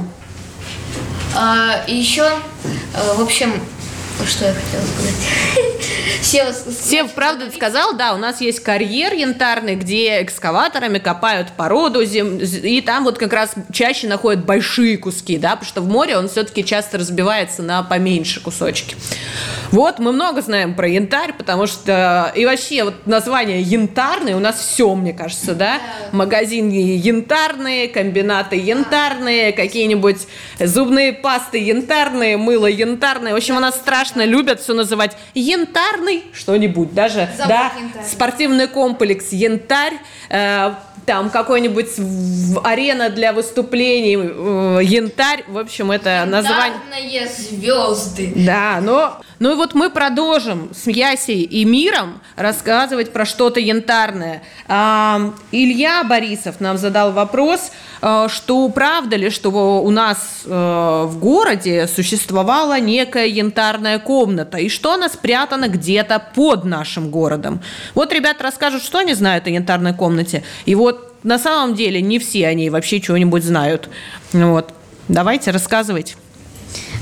А, 1.35 1.83
и 1.87 1.95
еще, 1.95 2.23
э, 2.23 3.13
в 3.15 3.21
общем, 3.21 3.53
что 4.27 4.45
я 4.45 4.53
хотела 4.53 4.81
сказать? 4.81 5.15
Сева, 6.21 6.53
Сев, 6.81 7.11
правда, 7.13 7.49
сказал, 7.51 7.95
да, 7.95 8.13
у 8.13 8.17
нас 8.17 8.41
есть 8.41 8.59
карьер 8.61 9.13
янтарный, 9.13 9.75
где 9.75 10.21
экскаваторами 10.21 10.99
копают 10.99 11.49
породу, 11.53 12.03
зем- 12.05 12.37
и 12.37 12.81
там 12.81 13.03
вот 13.03 13.17
как 13.17 13.33
раз 13.33 13.53
чаще 13.71 14.07
находят 14.07 14.45
большие 14.45 14.97
куски, 14.97 15.37
да, 15.37 15.51
потому 15.51 15.65
что 15.65 15.81
в 15.81 15.87
море 15.87 16.17
он 16.17 16.27
все-таки 16.27 16.65
часто 16.65 16.97
разбивается 16.97 17.63
на 17.63 17.83
поменьше 17.83 18.41
кусочки. 18.41 18.95
Вот, 19.71 19.99
мы 19.99 20.11
много 20.11 20.41
знаем 20.41 20.73
про 20.73 20.87
янтарь, 20.87 21.33
потому 21.33 21.67
что 21.67 22.31
и 22.35 22.45
вообще 22.45 22.83
вот 22.83 23.05
название 23.05 23.61
янтарный 23.61 24.33
у 24.33 24.39
нас 24.39 24.59
все, 24.59 24.93
мне 24.95 25.13
кажется, 25.13 25.53
да, 25.53 25.79
магазины 26.11 26.71
янтарные, 26.97 27.87
комбинаты 27.87 28.55
янтарные, 28.55 29.51
какие-нибудь 29.51 30.27
зубные 30.59 31.13
пасты 31.13 31.59
янтарные, 31.59 32.37
мыло 32.37 32.65
янтарное, 32.65 33.33
в 33.33 33.35
общем, 33.37 33.57
у 33.57 33.59
нас 33.59 33.75
страшно 33.75 34.08
любят 34.15 34.59
все 34.59 34.73
называть 34.73 35.15
янтарный 35.33 36.23
что-нибудь, 36.33 36.93
даже, 36.93 37.29
Завод 37.37 37.47
да, 37.49 37.71
«Янтарь». 37.79 38.05
спортивный 38.05 38.67
комплекс 38.67 39.31
янтарь, 39.31 39.97
э, 40.29 40.73
там 41.09 41.31
какой-нибудь 41.31 41.87
арена 42.63 43.09
для 43.09 43.33
выступлений 43.33 44.15
э, 44.15 44.79
янтарь, 44.83 45.43
в 45.47 45.57
общем, 45.57 45.89
это 45.89 46.23
название. 46.27 47.27
Звезды. 47.27 48.31
Да, 48.35 48.77
но... 48.79 49.19
Ну 49.39 49.53
и 49.53 49.55
вот 49.55 49.73
мы 49.73 49.89
продолжим 49.89 50.69
с 50.73 50.87
Ясей 50.87 51.43
и 51.43 51.63
Миром 51.63 52.19
рассказывать 52.35 53.13
про 53.13 53.25
что-то 53.25 53.61
янтарное. 53.61 54.43
А, 54.67 55.33
Илья 55.53 56.03
Борисов 56.03 56.59
нам 56.59 56.77
задал 56.77 57.13
вопрос, 57.13 57.71
а, 58.01 58.27
что 58.27 58.67
правда 58.67 59.15
ли, 59.15 59.29
что 59.29 59.49
у 59.81 59.89
нас 59.91 60.41
э, 60.45 60.49
в 61.07 61.19
городе 61.19 61.87
существовала 61.87 62.79
некая 62.81 63.27
янтарная 63.27 63.97
комната, 63.99 64.57
и 64.57 64.67
что 64.67 64.93
она 64.93 65.07
спрятана 65.07 65.69
где-то 65.69 66.21
под 66.35 66.65
нашим 66.65 67.09
городом. 67.09 67.61
Вот 67.95 68.11
ребята 68.11 68.43
расскажут, 68.43 68.83
что 68.83 68.99
они 68.99 69.13
знают 69.13 69.47
о 69.47 69.51
янтарной 69.51 69.93
комнате, 69.93 70.43
и 70.65 70.75
вот 70.75 70.98
на 71.23 71.37
самом 71.39 71.75
деле 71.75 72.01
не 72.01 72.19
все 72.19 72.47
они 72.47 72.69
вообще 72.69 72.99
чего-нибудь 72.99 73.43
знают. 73.43 73.89
Вот. 74.33 74.73
Давайте, 75.07 75.51
рассказывайте. 75.51 76.15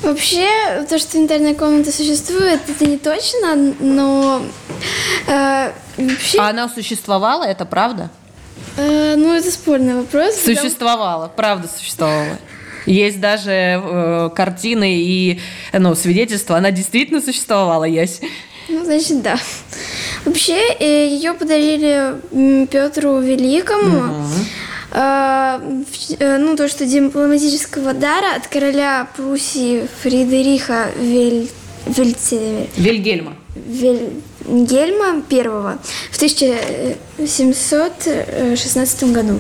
Вообще, 0.04 0.48
то, 0.88 0.98
что 1.00 1.18
интерная 1.18 1.54
комната 1.56 1.92
существует, 1.92 2.62
это 2.68 2.86
не 2.86 2.98
точно, 2.98 3.56
но 3.80 4.42
э, 5.28 5.72
вообще, 5.98 6.40
А 6.40 6.50
она 6.50 6.70
существовала, 6.70 7.44
это 7.44 7.66
правда? 7.66 8.10
э, 8.78 9.16
ну 9.18 9.34
это 9.34 9.52
спорный 9.52 9.96
вопрос. 9.96 10.36
потому- 10.38 10.56
Существовала, 10.58 11.28
правда 11.36 11.68
существовала. 11.68 12.38
Есть 12.86 13.20
даже 13.20 13.52
э, 13.52 14.30
картины 14.36 14.96
и 15.00 15.42
ну, 15.74 15.96
свидетельства, 15.96 16.58
она 16.58 16.72
действительно 16.72 17.20
существовала, 17.22 17.84
Ясь. 17.84 18.22
Ну, 18.70 18.86
значит, 18.86 19.22
да. 19.22 19.38
Вообще, 20.28 20.60
ее 21.08 21.34
подарили 21.34 22.16
Петру 22.68 23.20
Великому. 23.22 24.28
Э, 24.92 25.60
э, 26.20 26.38
ну, 26.38 26.56
то, 26.58 26.68
что 26.68 26.86
дипломатического 26.86 27.94
дара 27.94 28.36
от 28.36 28.48
короля 28.48 29.08
Пруссии 29.16 29.88
Фридериха 30.02 30.90
Вель... 31.00 31.48
Вельце- 31.86 32.68
Вильгельма. 32.76 33.38
Вильгельма 33.56 35.24
I 35.32 35.44
в 36.12 36.16
1716 36.18 39.04
году. 39.14 39.40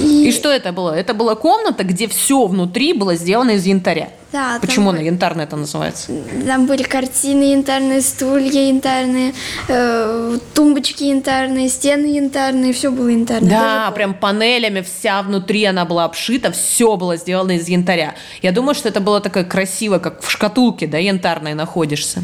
И 0.00 0.32
что 0.32 0.50
это 0.50 0.72
было? 0.72 0.92
Это 0.94 1.14
была 1.14 1.34
комната, 1.34 1.84
где 1.84 2.06
все 2.08 2.46
внутри 2.46 2.92
было 2.92 3.14
сделано 3.14 3.52
из 3.52 3.66
янтаря. 3.66 4.10
Да, 4.30 4.58
Почему 4.60 4.90
она 4.90 4.98
были- 4.98 5.06
янтарная 5.08 5.46
это 5.46 5.56
называется? 5.56 6.12
Там 6.46 6.66
были 6.66 6.82
картины 6.82 7.44
янтарные, 7.52 8.02
стулья 8.02 8.68
янтарные, 8.68 9.32
э, 9.68 10.38
тумбочки 10.54 11.04
янтарные, 11.04 11.68
стены 11.70 12.06
янтарные, 12.06 12.72
все 12.74 12.90
было 12.90 13.08
янтарное. 13.08 13.48
Да, 13.50 13.90
прям 13.92 14.12
панелями 14.14 14.82
вся 14.82 15.22
внутри 15.22 15.64
она 15.64 15.84
была 15.86 16.04
обшита, 16.04 16.52
все 16.52 16.96
было 16.96 17.16
сделано 17.16 17.52
из 17.52 17.68
янтаря. 17.68 18.14
Я 18.42 18.52
думаю, 18.52 18.74
что 18.74 18.88
это 18.90 19.00
было 19.00 19.20
такое 19.20 19.44
красиво, 19.44 19.98
как 19.98 20.22
в 20.22 20.30
шкатулке, 20.30 20.86
да, 20.86 20.98
янтарной 20.98 21.54
находишься. 21.54 22.22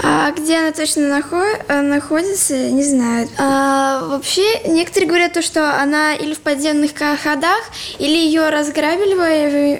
А 0.00 0.30
где 0.30 0.58
она 0.58 0.70
точно 0.72 1.02
нахо- 1.18 1.60
э, 1.66 1.80
находится, 1.82 2.56
не 2.70 2.84
знаю. 2.84 3.28
А, 3.36 4.04
вообще, 4.06 4.44
некоторые 4.68 5.08
говорят 5.08 5.32
то, 5.32 5.42
что 5.42 5.80
она 5.80 6.14
или 6.14 6.34
в 6.34 6.38
подземных 6.38 6.92
ходах, 6.96 7.60
или 7.98 8.16
ее 8.16 8.48
разграбили 8.48 9.14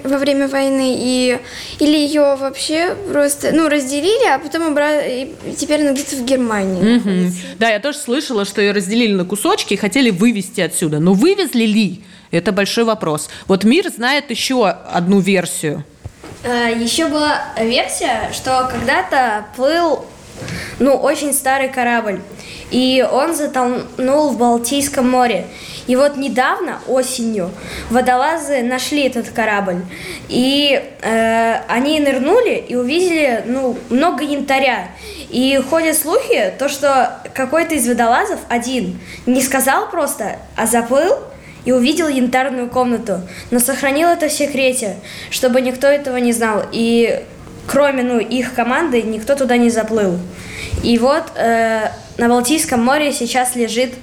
во, 0.03 0.09
во 0.09 0.17
время 0.17 0.49
войны, 0.49 0.95
и, 0.99 1.39
или 1.79 1.95
ее 1.97 2.35
вообще 2.35 2.95
просто, 3.11 3.51
ну, 3.53 3.69
разделили, 3.69 4.27
а 4.27 4.39
потом 4.39 4.73
обра- 4.75 5.03
и 5.07 5.55
теперь 5.55 5.81
она 5.81 5.93
где-то 5.93 6.17
в 6.17 6.25
Германии. 6.25 6.97
Мгм. 6.97 7.33
Да, 7.57 7.69
я 7.69 7.79
тоже 7.79 7.97
слышала, 7.99 8.43
что 8.43 8.61
ее 8.61 8.73
разделили 8.73 9.13
на 9.13 9.23
кусочки 9.25 9.75
и 9.75 9.77
хотели 9.77 10.09
вывести 10.09 10.59
отсюда. 10.59 10.99
Но 10.99 11.13
вывезли 11.13 11.63
ли? 11.63 12.03
Это 12.31 12.51
большой 12.51 12.83
вопрос. 12.83 13.29
Вот 13.47 13.63
мир 13.63 13.89
знает 13.89 14.29
еще 14.29 14.67
одну 14.67 15.19
версию. 15.19 15.83
Еще 16.43 17.07
была 17.07 17.41
версия, 17.57 18.29
что 18.31 18.69
когда-то 18.71 19.45
плыл, 19.57 20.05
ну, 20.79 20.95
очень 20.95 21.33
старый 21.33 21.67
корабль, 21.67 22.21
и 22.71 23.05
он 23.11 23.35
затонул 23.35 24.29
в 24.29 24.37
Балтийском 24.37 25.09
море. 25.09 25.47
И 25.87 25.95
вот 25.95 26.17
недавно, 26.17 26.79
осенью, 26.87 27.49
водолазы 27.89 28.61
нашли 28.61 29.07
этот 29.07 29.29
корабль, 29.29 29.81
и 30.27 30.81
э, 31.01 31.55
они 31.67 31.99
нырнули 31.99 32.63
и 32.67 32.75
увидели, 32.75 33.43
ну, 33.47 33.75
много 33.89 34.23
янтаря. 34.23 34.89
И 35.29 35.59
ходят 35.69 35.97
слухи, 35.97 36.53
то, 36.59 36.69
что 36.69 37.19
какой-то 37.33 37.73
из 37.73 37.87
водолазов, 37.87 38.39
один, 38.49 38.99
не 39.25 39.41
сказал 39.41 39.89
просто, 39.89 40.37
а 40.55 40.67
заплыл, 40.67 41.17
и 41.69 41.71
увидел 41.71 42.07
янтарную 42.07 42.67
комнату, 42.67 43.21
но 43.51 43.59
сохранил 43.59 44.07
это 44.09 44.27
в 44.27 44.31
секрете, 44.31 44.95
чтобы 45.29 45.61
никто 45.61 45.85
этого 45.85 46.17
не 46.17 46.33
знал. 46.33 46.65
И 46.71 47.21
кроме 47.67 48.01
ну, 48.01 48.17
их 48.17 48.55
команды 48.55 49.03
никто 49.03 49.35
туда 49.35 49.55
не 49.55 49.69
заплыл. 49.69 50.17
И 50.81 50.97
вот 50.97 51.25
э, 51.35 51.91
на 52.17 52.27
Балтийском 52.27 52.83
море 52.83 53.13
сейчас 53.13 53.55
лежит 53.55 53.93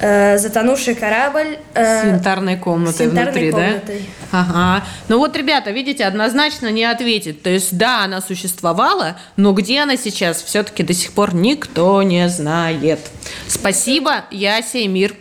э, 0.00 0.38
затонувший 0.38 0.94
корабль. 0.94 1.58
э, 1.74 2.00
С 2.00 2.06
янтарной 2.06 2.56
комнатой 2.56 2.94
с 2.94 3.00
янтарной 3.10 3.50
внутри, 3.50 3.50
комнатой. 3.50 4.02
да? 4.32 4.38
Ага. 4.40 4.84
Ну 5.08 5.18
вот, 5.18 5.36
ребята, 5.36 5.70
видите, 5.70 6.06
однозначно 6.06 6.70
не 6.70 6.84
ответит. 6.84 7.42
То 7.42 7.50
есть, 7.50 7.76
да, 7.76 8.04
она 8.04 8.22
существовала, 8.22 9.18
но 9.36 9.52
где 9.52 9.80
она 9.80 9.98
сейчас, 9.98 10.42
все-таки 10.42 10.82
до 10.82 10.94
сих 10.94 11.12
пор 11.12 11.34
никто 11.34 12.02
не 12.02 12.26
знает. 12.30 13.00
Спасибо, 13.48 14.24
Яся 14.30 14.78
и 14.78 14.88
Мир. 14.88 15.14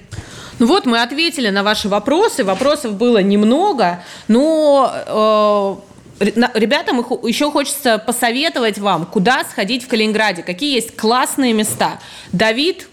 Ну 0.61 0.67
вот, 0.67 0.85
мы 0.85 1.01
ответили 1.01 1.49
на 1.49 1.63
ваши 1.63 1.89
вопросы. 1.89 2.43
Вопросов 2.43 2.93
было 2.93 3.17
немного, 3.17 4.03
но 4.27 5.81
э, 6.19 6.25
ребятам 6.53 6.99
еще 7.23 7.49
хочется 7.49 7.97
посоветовать 7.97 8.77
вам, 8.77 9.07
куда 9.07 9.43
сходить 9.43 9.85
в 9.85 9.87
Калининграде, 9.87 10.43
какие 10.43 10.75
есть 10.75 10.95
классные 10.95 11.53
места. 11.53 11.99
Давид, 12.31 12.87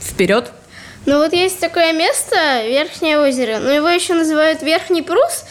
вперед. 0.00 0.52
Ну 1.06 1.18
вот 1.18 1.32
есть 1.32 1.58
такое 1.58 1.92
место, 1.92 2.36
Верхнее 2.68 3.18
озеро, 3.18 3.58
но 3.58 3.72
его 3.72 3.88
еще 3.88 4.14
называют 4.14 4.62
Верхний 4.62 5.02
Прус, 5.02 5.44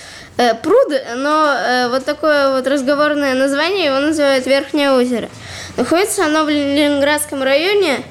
пруд, 0.62 0.94
но 1.16 1.54
э, 1.58 1.90
вот 1.90 2.06
такое 2.06 2.56
вот 2.56 2.68
разговорное 2.68 3.34
название 3.34 3.86
его 3.86 4.00
называют 4.00 4.46
Верхнее 4.46 4.92
озеро. 4.92 5.30
Находится 5.78 6.26
оно 6.26 6.44
в 6.44 6.50
Ленинградском 6.50 7.44
районе. 7.44 8.02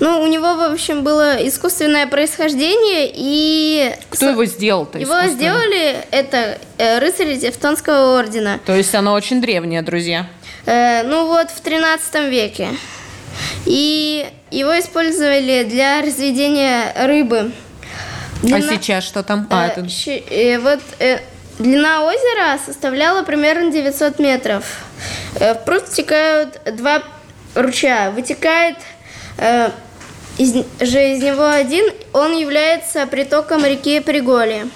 Ну, 0.00 0.20
у 0.20 0.26
него, 0.26 0.54
в 0.54 0.62
общем, 0.72 1.02
было 1.04 1.36
искусственное 1.46 2.06
происхождение, 2.08 3.10
и 3.14 3.94
Кто 4.10 4.30
его 4.30 4.44
сделал-то? 4.44 4.98
его 4.98 5.26
сделали 5.28 5.96
это 6.10 6.58
э, 6.78 6.98
рыцари 6.98 7.36
Тевтонского 7.36 8.18
ордена. 8.18 8.58
То 8.66 8.74
есть 8.74 8.94
оно 8.94 9.12
очень 9.12 9.40
древнее, 9.40 9.82
друзья. 9.82 10.26
Э, 10.66 11.02
ну 11.04 11.26
вот 11.26 11.50
в 11.50 11.60
13 11.60 12.30
веке. 12.30 12.68
И 13.66 14.26
его 14.50 14.78
использовали 14.78 15.64
для 15.64 16.02
разведения 16.02 16.92
рыбы. 17.06 17.52
А 18.42 18.46
Длина- 18.46 18.74
сейчас 18.74 19.04
что 19.04 19.22
там? 19.22 19.46
А, 19.50 19.66
э, 19.66 19.70
это... 19.70 19.86
э, 20.30 20.58
вот 20.58 20.80
э, 20.98 21.18
длина 21.58 22.04
озера 22.04 22.58
составляла 22.64 23.22
примерно 23.22 23.70
900 23.70 24.18
метров. 24.18 24.64
Э, 25.38 25.54
в 25.54 25.64
пруд 25.64 25.86
стекают 25.88 26.60
два 26.76 27.02
ручья 27.54 28.10
вытекает 28.10 28.76
э, 29.38 29.70
из, 30.38 30.52
же 30.52 31.12
из 31.12 31.22
него 31.22 31.46
один, 31.46 31.84
он 32.12 32.36
является 32.36 33.06
притоком 33.06 33.64
реки 33.64 34.00
Приголи. 34.00 34.66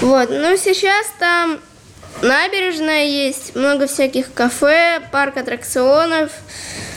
Вот, 0.00 0.30
ну 0.30 0.56
сейчас 0.56 1.06
там 1.18 1.60
набережная 2.22 3.04
есть, 3.04 3.54
много 3.54 3.86
всяких 3.86 4.32
кафе, 4.32 5.00
парк 5.12 5.36
аттракционов. 5.36 6.32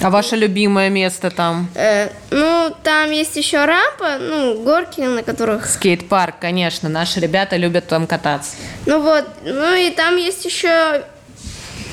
А 0.02 0.10
ваше 0.10 0.36
любимое 0.36 0.90
место 0.90 1.30
там? 1.30 1.70
Э, 1.76 2.10
ну, 2.30 2.74
там 2.84 3.12
есть 3.12 3.36
еще 3.38 3.66
рампа, 3.66 4.18
ну, 4.20 4.62
горки, 4.64 5.02
на 5.02 5.24
которых... 5.24 5.68
Скейт-парк, 5.68 6.36
конечно. 6.40 6.90
Наши 6.90 7.20
ребята 7.20 7.56
любят 7.56 7.88
там 7.88 8.08
кататься. 8.08 8.56
Ну 8.86 9.02
вот, 9.02 9.26
ну 9.44 9.74
и 9.74 9.90
там 9.92 10.18
есть 10.18 10.46
еще 10.46 11.04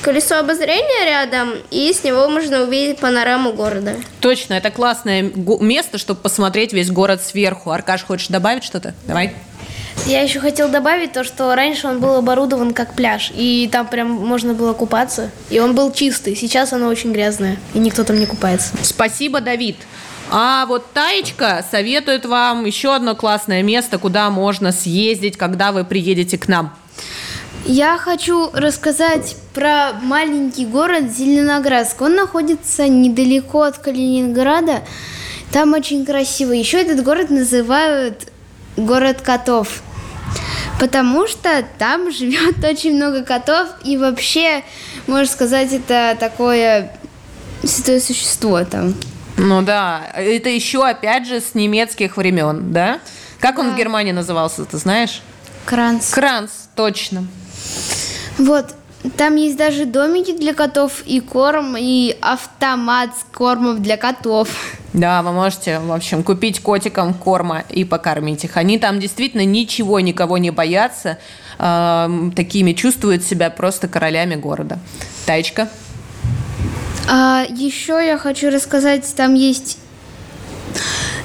колесо 0.03 0.39
обозрения 0.39 1.05
рядом, 1.07 1.55
и 1.71 1.93
с 1.93 2.05
него 2.05 2.29
можно 2.29 2.63
увидеть 2.63 2.99
панораму 2.99 3.53
города. 3.53 3.95
Точно, 4.21 4.55
это 4.55 4.71
классное 4.71 5.23
место, 5.23 5.99
чтобы 5.99 6.21
посмотреть 6.21 6.73
весь 6.73 6.91
город 6.91 7.23
сверху. 7.23 7.71
Аркаш, 7.71 8.05
хочешь 8.05 8.29
добавить 8.29 8.65
что-то? 8.65 8.95
Давай. 9.07 9.35
Я 10.07 10.23
еще 10.23 10.41
хотел 10.41 10.69
добавить 10.69 11.13
то, 11.13 11.23
что 11.23 11.55
раньше 11.55 11.87
он 11.87 12.01
был 12.01 12.17
оборудован 12.17 12.75
как 12.75 12.95
пляж, 12.95 13.31
и 13.35 13.69
там 13.71 13.87
прям 13.87 14.11
можно 14.11 14.53
было 14.53 14.73
купаться, 14.73 15.31
и 15.49 15.61
он 15.61 15.75
был 15.75 15.93
чистый. 15.93 16.35
Сейчас 16.35 16.73
оно 16.73 16.89
очень 16.89 17.13
грязное, 17.13 17.57
и 17.75 17.79
никто 17.79 18.03
там 18.03 18.19
не 18.19 18.27
купается. 18.27 18.75
Спасибо, 18.83 19.41
Давид. 19.41 19.77
А 20.31 20.67
вот 20.67 20.93
Таечка 20.93 21.65
советует 21.71 22.25
вам 22.25 22.65
еще 22.65 22.95
одно 22.95 23.15
классное 23.15 23.63
место, 23.63 23.99
куда 23.99 24.31
можно 24.31 24.73
съездить, 24.73 25.37
когда 25.37 25.73
вы 25.73 25.85
приедете 25.85 26.39
к 26.39 26.49
нам. 26.49 26.75
Я 27.65 27.97
хочу 27.97 28.51
рассказать 28.53 29.37
про 29.55 29.93
маленький 30.03 30.67
город 30.67 31.13
Зеленоградск. 31.13 32.01
Он 32.01 32.17
находится 32.17 32.89
недалеко 32.89 33.63
от 33.63 33.79
Калининграда. 33.79 34.83
Там 35.53 35.75
очень 35.75 36.05
красиво. 36.05 36.53
Еще 36.53 36.81
этот 36.81 37.05
город 37.05 37.31
называют 37.31 38.32
город 38.77 39.21
котов. 39.23 39.83
Потому 40.81 41.27
что 41.27 41.65
там 41.79 42.11
живет 42.13 42.65
очень 42.65 42.97
много 42.97 43.23
котов. 43.23 43.69
И 43.85 43.97
вообще, 43.97 44.65
можно 45.07 45.33
сказать, 45.33 45.73
это 45.73 46.17
такое 46.19 46.97
святое 47.65 48.01
существо 48.01 48.65
там. 48.65 48.95
Ну 49.37 49.63
да, 49.63 50.03
это 50.15 50.49
еще 50.49 50.87
опять 50.87 51.27
же 51.27 51.41
с 51.41 51.55
немецких 51.55 52.17
времен, 52.17 52.73
да? 52.73 53.01
Как 53.41 53.59
он 53.59 53.73
в 53.73 53.77
Германии 53.77 54.13
назывался, 54.13 54.65
ты 54.65 54.77
знаешь? 54.77 55.23
Кранц. 55.65 56.11
Кранц, 56.11 56.51
точно. 56.77 57.27
Вот, 58.39 58.75
там 59.17 59.37
есть 59.37 59.57
даже 59.57 59.85
домики 59.85 60.33
для 60.37 60.55
котов 60.55 61.03
и 61.07 61.21
корм, 61.21 61.77
и 61.77 62.17
автомат 62.21 63.11
с 63.19 63.37
кормом 63.37 63.83
для 63.83 63.97
котов. 63.97 64.49
Да, 64.93 65.23
вы 65.23 65.33
можете, 65.33 65.81
в 65.81 65.93
общем, 65.93 66.23
купить 66.23 66.61
котикам 66.61 67.15
корма 67.15 67.65
и 67.69 67.85
покормить 67.85 68.45
их. 68.45 68.57
Они 68.57 68.79
там 68.79 69.01
действительно 69.01 69.45
ничего, 69.45 69.99
никого 70.01 70.39
не 70.39 70.51
боятся, 70.51 71.19
эм, 71.59 72.31
такими 72.33 72.73
чувствуют 72.75 73.25
себя 73.25 73.51
просто 73.51 73.89
королями 73.89 74.37
города. 74.37 74.79
Таечка? 75.27 75.69
А 77.09 77.45
еще 77.49 77.95
я 78.05 78.19
хочу 78.19 78.51
рассказать, 78.51 79.13
там 79.17 79.35
есть, 79.35 79.79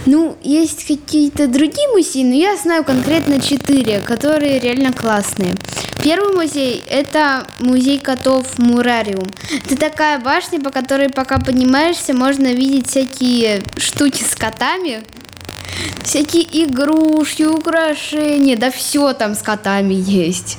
ну, 0.08 0.36
есть 0.42 0.88
какие-то 0.88 1.48
другие 1.48 1.88
музеи, 1.90 2.24
но 2.24 2.34
я 2.34 2.58
знаю 2.58 2.84
конкретно 2.84 3.40
четыре, 3.40 4.00
которые 4.00 4.60
реально 4.60 4.94
классные. 4.94 5.54
Первый 6.04 6.36
музей– 6.36 6.84
это 6.88 7.48
музей 7.60 8.00
котов 8.00 8.58
Мурариум. 8.58 9.28
Это 9.66 9.76
такая 9.76 10.20
башня, 10.20 10.62
по 10.62 10.70
которой, 10.70 11.10
пока 11.10 11.40
поднимаешься, 11.40 12.14
можно 12.14 12.54
видеть 12.54 12.90
всякие 12.90 13.64
штуки 13.78 14.24
с 14.24 14.36
котами, 14.36 15.04
всякие 16.04 16.44
игрушки, 16.64 17.44
украшения, 17.44 18.56
да 18.56 18.72
все 18.72 19.14
там 19.14 19.36
с 19.36 19.42
котами 19.42 19.96
есть. 19.96 20.58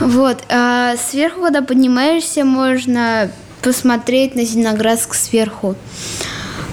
Вот. 0.00 0.44
А 0.48 0.96
сверху, 0.96 1.40
когда 1.42 1.62
поднимаешься, 1.62 2.44
можно 2.44 3.32
посмотреть 3.62 4.36
на 4.36 4.44
Зеленоградск 4.44 5.14
сверху. 5.14 5.74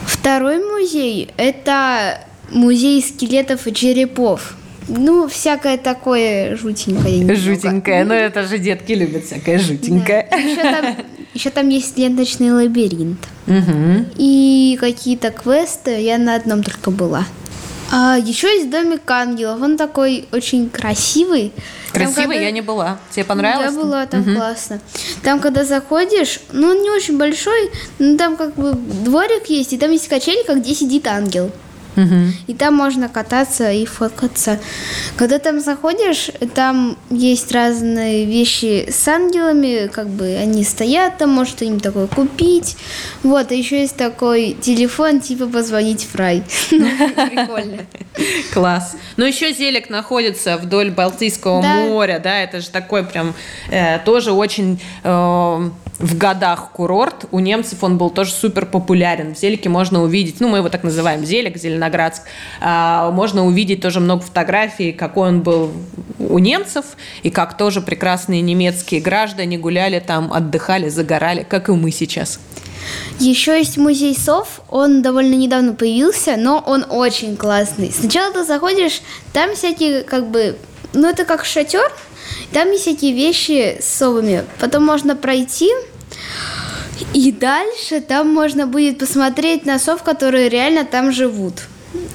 Второй 0.05 0.59
музей– 0.59 1.31
это 1.37 2.21
музей 2.51 3.01
скелетов 3.01 3.65
и 3.67 3.73
черепов. 3.73 4.55
Ну, 4.87 5.27
всякое 5.27 5.77
такое 5.77 6.55
жутенькое. 6.57 7.19
немного. 7.19 7.35
Жутенькая, 7.39 8.05
ну 8.05 8.13
это 8.13 8.43
же 8.47 8.57
детки 8.59 8.91
любят 8.93 9.25
всякое 9.25 9.57
жутенькое. 9.59 10.27
Еще 10.31 10.61
там, 10.61 10.85
еще 11.33 11.49
там 11.49 11.69
есть 11.69 11.97
ленточный 11.97 12.51
лабиринт. 12.51 13.19
Мгм. 13.47 14.07
И 14.17 14.77
какие-то 14.79 15.31
квесты. 15.31 16.01
Я 16.01 16.17
на 16.17 16.35
одном 16.35 16.63
только 16.63 16.91
была. 16.91 17.25
А 17.91 18.17
еще 18.17 18.47
есть 18.47 18.69
домик 18.69 19.09
ангелов. 19.09 19.61
Он 19.61 19.77
такой 19.77 20.25
очень 20.31 20.69
красивый. 20.69 21.51
Там, 21.93 22.03
Красиво, 22.05 22.31
когда- 22.31 22.33
я 22.45 22.51
не 22.51 22.61
была. 22.61 22.97
Тебе 23.11 23.23
понравилось? 23.25 23.73
Я 23.73 23.79
была 23.79 24.05
там 24.05 24.23
классно. 24.35 24.79
Там, 25.23 25.39
когда 25.39 25.63
заходишь, 25.63 26.39
ну 26.51 26.69
он 26.71 26.81
не 26.81 26.89
очень 26.89 27.17
большой, 27.17 27.69
но 27.99 28.17
там 28.17 28.37
как 28.37 28.55
бы 28.55 28.73
дворик 28.73 29.45
есть, 29.49 29.73
и 29.73 29.77
там 29.77 29.91
есть 29.91 30.07
качелька, 30.07 30.55
где 30.55 30.73
сидит 30.73 31.07
ангел. 31.07 31.51
Мгм. 31.95 32.33
И 32.47 32.53
там 32.53 32.73
можно 32.73 33.09
кататься 33.09 33.71
и 33.71 33.85
фоткаться. 33.85 34.59
Когда 35.15 35.39
там 35.39 35.59
заходишь, 35.59 36.29
там 36.53 36.97
есть 37.09 37.51
разные 37.51 38.25
вещи 38.25 38.87
с 38.89 39.07
ангелами, 39.07 39.87
как 39.87 40.07
бы 40.09 40.35
они 40.35 40.63
стоят, 40.63 41.17
там 41.17 41.29
может 41.29 41.55
что-нибудь 41.55 41.83
такое 41.83 42.07
купить. 42.07 42.77
Вот, 43.23 43.51
а 43.51 43.55
еще 43.55 43.81
есть 43.81 43.95
такой 43.95 44.55
телефон, 44.59 45.19
типа 45.19 45.47
позвонить 45.47 46.05
в 46.05 46.15
рай. 46.15 46.43
Ну, 46.71 46.87
Прикольно. 47.29 47.77
Класс. 48.53 48.95
Ну, 49.17 49.25
еще 49.25 49.53
Зелик 49.53 49.89
находится 49.89 50.57
вдоль 50.57 50.91
Балтийского 50.91 51.61
моря, 51.61 52.19
да, 52.23 52.39
это 52.41 52.59
же 52.59 52.69
такой 52.69 53.03
прям 53.03 53.33
э, 53.71 53.99
тоже 53.99 54.31
очень 54.31 54.81
э, 55.03 55.69
в 55.99 56.17
годах 56.17 56.71
курорт. 56.71 57.25
У 57.31 57.39
немцев 57.39 57.83
он 57.83 57.97
был 57.97 58.09
тоже 58.09 58.31
супер 58.31 58.65
популярен. 58.65 59.33
В 59.33 59.37
Зелике 59.37 59.69
можно 59.69 60.03
увидеть, 60.03 60.39
ну, 60.39 60.49
мы 60.49 60.57
его 60.57 60.69
так 60.69 60.83
называем, 60.83 61.25
Зелик, 61.25 61.57
Зеленоградск. 61.57 62.23
А, 62.61 63.11
можно 63.11 63.45
увидеть 63.45 63.81
тоже 63.81 63.99
много 63.99 64.21
фотографий, 64.21 64.91
какой 64.91 65.29
он 65.29 65.41
был 65.41 65.71
у 66.19 66.39
немцев, 66.39 66.85
и 67.23 67.29
как 67.29 67.57
тоже 67.57 67.81
прекрасные 67.81 68.41
немецкие 68.41 68.99
граждане 68.99 69.57
гуляли 69.57 69.99
там, 69.99 70.33
отдыхали, 70.33 70.89
загорали, 70.89 71.45
как 71.47 71.69
и 71.69 71.71
мы 71.71 71.91
сейчас. 71.91 72.39
Еще 73.19 73.57
есть 73.57 73.77
музей 73.77 74.15
сов, 74.15 74.61
он 74.69 75.01
довольно 75.01 75.35
недавно 75.35 75.73
появился, 75.73 76.35
но 76.37 76.59
он 76.65 76.85
очень 76.87 77.37
классный. 77.37 77.91
Сначала 77.91 78.33
ты 78.33 78.43
заходишь, 78.43 79.01
там 79.33 79.55
всякие 79.55 80.03
как 80.03 80.29
бы, 80.29 80.57
ну 80.93 81.09
это 81.09 81.25
как 81.25 81.45
шатер, 81.45 81.91
там 82.51 82.71
есть 82.71 82.83
всякие 82.83 83.13
вещи 83.13 83.77
с 83.81 83.85
совами. 83.85 84.43
Потом 84.59 84.85
можно 84.85 85.15
пройти, 85.15 85.69
и 87.13 87.31
дальше 87.31 88.01
там 88.01 88.29
можно 88.29 88.67
будет 88.67 88.99
посмотреть 88.99 89.65
на 89.65 89.79
сов, 89.79 90.03
которые 90.03 90.49
реально 90.49 90.85
там 90.85 91.11
живут. 91.11 91.63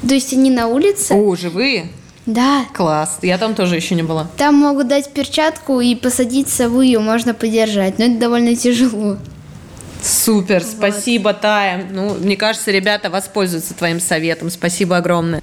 То 0.07 0.15
есть 0.15 0.33
они 0.33 0.51
на 0.51 0.69
улице. 0.69 1.15
О, 1.15 1.37
живые? 1.37 1.91
Да. 2.27 2.67
Класс. 2.75 3.19
Я 3.23 3.39
там 3.39 3.55
тоже 3.55 3.77
еще 3.77 3.95
не 3.95 4.03
была. 4.03 4.29
Там 4.37 4.55
могут 4.55 4.89
дать 4.89 5.11
перчатку 5.13 5.81
и 5.81 5.95
посадить 5.95 6.49
сову, 6.49 6.81
ее 6.81 7.01
можно 7.01 7.35
подержать, 7.35 7.99
но 7.99 8.07
это 8.07 8.19
довольно 8.19 8.55
тяжело. 8.55 9.17
Супер, 10.03 10.63
спасибо, 10.63 11.35
Тая. 11.35 11.87
Ну, 11.91 12.15
мне 12.15 12.37
кажется, 12.37 12.71
ребята 12.71 13.11
воспользуются 13.11 13.75
твоим 13.75 14.01
советом. 14.01 14.51
Спасибо 14.51 14.97
огромное. 14.97 15.43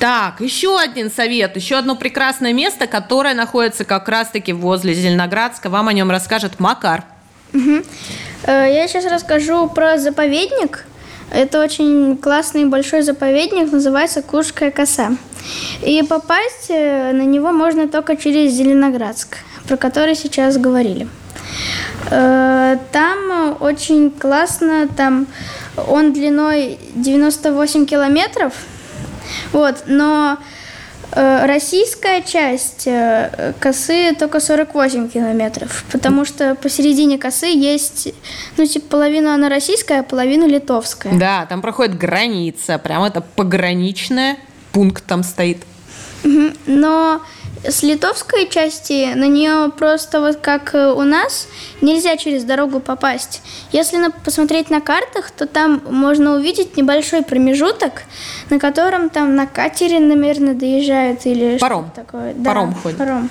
Так, 0.00 0.40
еще 0.40 0.78
один 0.78 1.10
совет, 1.10 1.56
еще 1.56 1.76
одно 1.76 1.94
прекрасное 1.94 2.54
место, 2.54 2.86
которое 2.86 3.34
находится 3.34 3.84
как 3.84 4.08
раз-таки 4.08 4.54
возле 4.54 4.94
Зеленоградска. 4.94 5.68
Вам 5.68 5.88
о 5.88 5.92
нем 5.92 6.10
расскажет 6.10 6.58
Макар. 6.58 7.04
Э, 7.52 7.60
Я 8.46 8.88
сейчас 8.88 9.04
расскажу 9.04 9.68
про 9.68 9.98
заповедник. 9.98 10.86
Это 11.30 11.62
очень 11.62 12.16
классный 12.16 12.64
большой 12.64 13.02
заповедник, 13.02 13.70
называется 13.70 14.22
Куршская 14.22 14.70
коса. 14.70 15.12
И 15.84 16.02
попасть 16.02 16.70
э, 16.70 17.12
на 17.12 17.22
него 17.22 17.52
можно 17.52 17.86
только 17.86 18.16
через 18.16 18.52
Зеленоградск, 18.52 19.36
про 19.68 19.76
который 19.76 20.14
сейчас 20.14 20.56
говорили. 20.56 21.08
Э, 22.10 22.78
Там 22.90 23.56
очень 23.60 24.10
классно, 24.10 24.88
там 24.88 25.26
он 25.88 26.14
длиной 26.14 26.78
98 26.94 27.84
километров, 27.84 28.54
вот, 29.52 29.84
но 29.86 30.38
э, 31.12 31.46
российская 31.46 32.22
часть 32.22 32.86
э, 32.86 33.52
косы 33.60 34.14
только 34.18 34.40
48 34.40 35.08
километров, 35.08 35.84
потому 35.92 36.24
что 36.24 36.54
посередине 36.54 37.18
косы 37.18 37.46
есть, 37.46 38.12
ну, 38.56 38.66
типа, 38.66 38.86
половина 38.90 39.34
она 39.34 39.48
российская, 39.48 40.00
а 40.00 40.02
половина 40.02 40.44
литовская. 40.44 41.12
Да, 41.18 41.46
там 41.46 41.62
проходит 41.62 41.96
граница, 41.96 42.78
прям 42.78 43.02
это 43.04 43.20
пограничная, 43.20 44.36
пункт 44.72 45.04
там 45.06 45.22
стоит. 45.22 45.58
Но 46.66 47.22
с 47.66 47.82
литовской 47.82 48.48
части 48.48 49.12
на 49.14 49.26
нее 49.26 49.70
просто 49.70 50.20
вот 50.20 50.36
как 50.36 50.74
э, 50.74 50.92
у 50.92 51.02
нас 51.02 51.46
нельзя 51.80 52.16
через 52.16 52.44
дорогу 52.44 52.80
попасть. 52.80 53.42
Если 53.72 53.96
на, 53.96 54.10
посмотреть 54.10 54.70
на 54.70 54.80
картах, 54.80 55.30
то 55.30 55.46
там 55.46 55.82
можно 55.90 56.34
увидеть 56.34 56.76
небольшой 56.76 57.22
промежуток, 57.22 58.02
на 58.48 58.58
котором 58.58 59.10
там 59.10 59.36
на 59.36 59.46
катере, 59.46 60.00
наверное, 60.00 60.54
доезжают 60.54 61.26
или 61.26 61.58
Паром. 61.58 61.90
что 61.92 62.02
такое. 62.02 62.34
Паром 62.34 62.74
ходит. 62.74 62.98
Паром. 62.98 63.30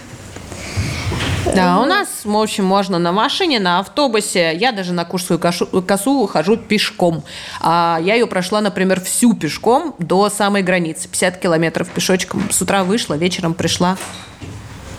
Да, 1.55 1.79
у 1.79 1.85
нас, 1.85 2.07
в 2.23 2.37
общем, 2.37 2.65
можно 2.65 2.99
на 2.99 3.11
машине, 3.11 3.59
на 3.59 3.79
автобусе. 3.79 4.55
Я 4.55 4.71
даже 4.71 4.93
на 4.93 5.05
Курскую 5.05 5.39
косу 5.39 6.27
хожу 6.27 6.57
пешком. 6.57 7.23
А 7.61 7.99
я 8.01 8.15
ее 8.15 8.27
прошла, 8.27 8.61
например, 8.61 9.01
всю 9.01 9.33
пешком 9.33 9.95
до 9.99 10.29
самой 10.29 10.61
границы. 10.61 11.07
50 11.07 11.37
километров 11.37 11.89
пешочком. 11.89 12.49
С 12.51 12.61
утра 12.61 12.83
вышла, 12.83 13.15
вечером 13.15 13.53
пришла 13.53 13.97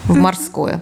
в 0.05 0.17
морское. 0.17 0.81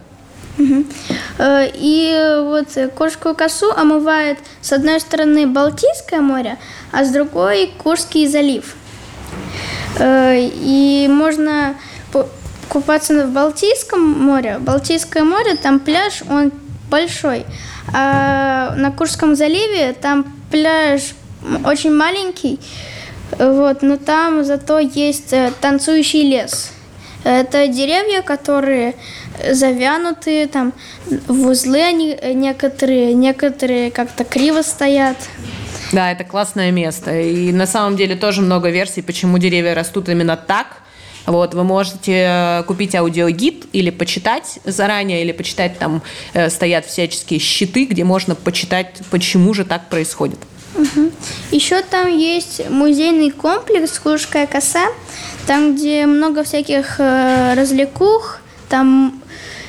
Э, 1.39 1.69
И 1.75 2.41
вот 2.43 2.69
Курскую 2.97 3.35
косу 3.35 3.71
омывает 3.71 4.39
с 4.61 4.73
одной 4.73 5.01
стороны 5.01 5.47
Балтийское 5.47 6.21
море, 6.21 6.57
а 6.91 7.05
с 7.05 7.11
другой 7.11 7.73
Курский 7.79 8.27
залив. 8.27 8.75
Э, 9.99 10.35
И 10.37 11.07
можно 11.09 11.75
купаться 12.69 13.27
в 13.27 13.33
Балтийском 13.33 14.01
море. 14.01 14.59
Балтийское 14.59 15.25
море, 15.25 15.57
там 15.57 15.81
пляж, 15.81 16.23
он 16.29 16.53
большой. 16.91 17.45
А 17.93 18.75
на 18.77 18.91
Курском 18.91 19.35
заливе 19.35 19.95
там 19.95 20.27
пляж 20.51 21.15
очень 21.65 21.95
маленький, 21.95 22.59
вот, 23.39 23.83
но 23.83 23.97
там 23.97 24.45
зато 24.45 24.79
есть 24.79 25.33
э, 25.33 25.53
танцующий 25.61 26.23
лес. 26.23 26.73
Это 27.25 27.67
деревья, 27.69 28.23
которые 28.23 28.95
завянутые, 29.53 30.47
там 30.47 30.73
в 31.07 31.47
узлы 31.47 31.83
они 31.83 32.17
э, 32.21 32.33
некоторые, 32.33 33.15
некоторые 33.15 33.91
как-то 33.91 34.25
криво 34.25 34.63
стоят. 34.63 35.17
Да, 35.93 36.13
это 36.13 36.25
классное 36.25 36.71
место. 36.71 37.19
И 37.19 37.53
на 37.53 37.67
самом 37.67 37.97
деле 37.97 38.17
тоже 38.17 38.43
много 38.43 38.71
версий, 38.71 39.03
почему 39.03 39.39
деревья 39.39 39.75
растут 39.75 40.09
именно 40.09 40.37
так. 40.37 40.83
Вот, 41.29 41.53
вы 41.53 41.63
можете 41.63 42.27
э, 42.27 42.63
купить 42.67 42.95
аудиогид 42.95 43.67
или 43.75 43.91
почитать 43.91 44.61
заранее, 44.65 45.23
или 45.23 45.33
почитать, 45.33 45.79
там 45.79 46.03
э, 46.33 46.49
стоят 46.49 46.87
всяческие 46.87 47.39
щиты, 47.39 47.85
где 47.85 48.03
можно 48.03 48.35
почитать, 48.35 48.97
почему 49.11 49.53
же 49.53 49.67
так 49.67 49.91
происходит. 49.91 50.39
Еще 51.51 51.83
там 51.83 52.17
есть 52.17 52.71
музейный 52.71 53.31
комплекс 53.31 53.99
Курская 53.99 54.47
коса, 54.47 54.87
там, 55.47 55.77
где 55.77 56.07
много 56.07 56.45
всяких 56.45 56.99
э, 56.99 57.53
развлекух, 57.55 58.39
там 58.71 59.21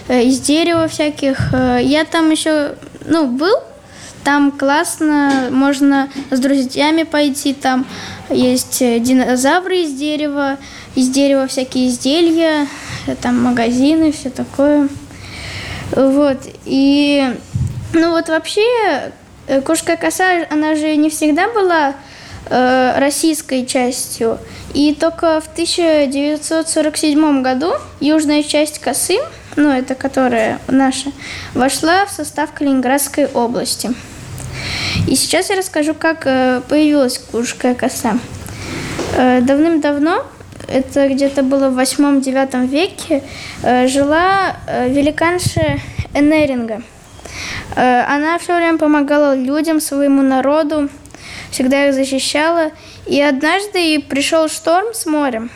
э, 0.08 0.24
из 0.24 0.40
дерева 0.40 0.88
всяких. 0.88 1.54
Э, 1.54 1.80
я 1.82 2.06
там 2.06 2.32
еще, 2.32 2.76
ну, 3.06 3.28
был, 3.28 3.56
там 4.24 4.52
классно, 4.52 5.50
можно 5.52 6.10
с 6.30 6.40
друзьями 6.40 7.04
пойти, 7.04 7.54
там 7.54 7.86
есть 8.30 8.82
э, 8.82 9.00
динозавры 9.00 9.80
из 9.80 9.94
дерева, 9.94 10.58
из 10.96 11.10
дерева 11.10 11.48
всякие 11.48 11.90
изделия, 11.90 12.68
э, 13.08 13.16
там 13.16 13.42
магазины, 13.42 14.12
все 14.12 14.30
такое. 14.30 14.90
Вот, 15.92 16.38
и, 16.66 17.36
ну 17.94 18.12
вот 18.12 18.30
вообще, 18.30 19.12
э, 19.48 19.62
Курская 19.62 19.98
коса, 19.98 20.46
она 20.50 20.76
же 20.76 20.96
не 20.96 21.10
всегда 21.10 21.50
была 21.50 21.96
э, 22.50 23.00
российской 23.00 23.66
частью. 23.66 24.38
И 24.74 24.94
только 24.94 25.42
в 25.42 25.48
1947 25.48 27.42
году 27.42 27.74
южная 28.00 28.44
часть 28.44 28.80
косы, 28.80 29.18
ну 29.56 29.70
это 29.70 29.96
которая 29.96 30.60
наша, 30.68 31.12
вошла 31.56 32.06
в 32.06 32.12
состав 32.12 32.52
Калининградской 32.54 33.26
области. 33.26 33.92
И 35.08 35.16
сейчас 35.16 35.50
я 35.50 35.56
расскажу, 35.56 35.96
как 35.96 36.22
э, 36.26 36.62
появилась 36.70 37.18
Курская 37.18 37.74
коса. 37.74 38.20
Давным-давно, 39.18 40.24
это 40.70 41.08
где-то 41.10 41.44
было 41.44 41.70
в 41.70 41.80
8-9 41.80 42.68
веке, 42.68 43.24
э, 43.64 43.88
жила 43.88 44.56
э, 44.68 44.90
великанша 44.90 45.80
Энеринга. 46.14 46.82
Э, 47.76 48.02
Она 48.08 48.38
все 48.38 48.56
время 48.56 48.78
помогала 48.78 49.36
людям, 49.36 49.80
своему 49.80 50.22
народу, 50.22 50.90
всегда 51.52 51.88
их 51.88 51.94
защищала. 51.94 52.72
И 53.06 53.20
однажды 53.22 54.00
пришел 54.02 54.48
шторм 54.50 54.94
с 54.94 55.06
морем, 55.08 55.50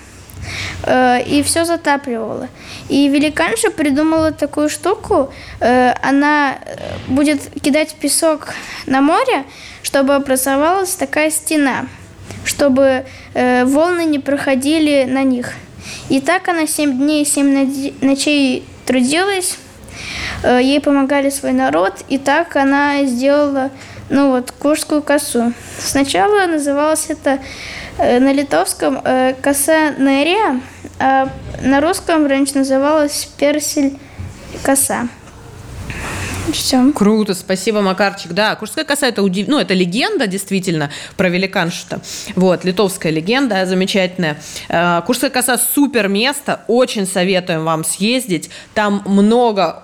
и 0.87 1.43
все 1.45 1.65
затапливало. 1.65 2.49
И 2.89 3.07
великанша 3.07 3.69
придумала 3.69 4.31
такую 4.31 4.69
штуку. 4.69 5.31
Она 5.59 6.55
будет 7.07 7.41
кидать 7.61 7.93
песок 7.95 8.55
на 8.87 9.01
море, 9.01 9.43
чтобы 9.83 10.15
образовалась 10.15 10.95
такая 10.95 11.29
стена, 11.29 11.85
чтобы 12.45 13.05
э, 13.33 13.65
волны 13.65 14.05
не 14.05 14.19
проходили 14.19 15.05
на 15.07 15.23
них. 15.23 15.53
И 16.09 16.21
так 16.21 16.47
она 16.47 16.67
7 16.67 16.97
дней 16.97 17.23
и 17.23 17.25
7 17.25 17.53
нади- 17.53 17.93
ночей 18.01 18.65
трудилась, 18.85 19.57
Э, 20.43 20.59
ей 20.61 20.79
помогали 20.81 21.29
свой 21.29 21.53
народ, 21.53 21.93
и 22.09 22.17
так 22.17 22.55
она 22.55 23.03
сделала, 23.05 23.71
ну 24.09 24.31
вот, 24.31 24.51
Курскую 24.51 25.01
косу. 25.01 25.53
Сначала 25.79 26.45
называлось 26.47 27.05
это 27.09 27.39
э, 27.97 28.19
на 28.19 28.33
литовском 28.33 28.99
э, 29.03 29.35
коса 29.41 29.91
нерия, 29.91 30.59
а 30.99 31.29
на 31.61 31.81
русском 31.81 32.25
раньше 32.27 32.57
называлось 32.57 33.29
персель 33.37 33.97
коса. 34.63 35.07
Все. 36.51 36.91
Круто, 36.91 37.33
спасибо, 37.33 37.81
Макарчик. 37.81 38.33
Да, 38.33 38.55
Курская 38.55 38.83
коса 38.83 39.07
это 39.07 39.23
удив... 39.23 39.47
ну, 39.47 39.59
это 39.59 39.73
легенда, 39.73 40.27
действительно, 40.27 40.91
про 41.15 41.29
великаншу-то. 41.29 42.01
Вот, 42.35 42.65
литовская 42.65 43.11
легенда 43.11 43.65
замечательная. 43.65 44.39
Э, 44.69 45.01
Курская 45.05 45.29
коса 45.29 45.57
супер 45.57 46.07
место, 46.09 46.61
очень 46.67 47.07
советуем 47.07 47.63
вам 47.63 47.83
съездить. 47.83 48.49
Там 48.73 49.01
много 49.05 49.83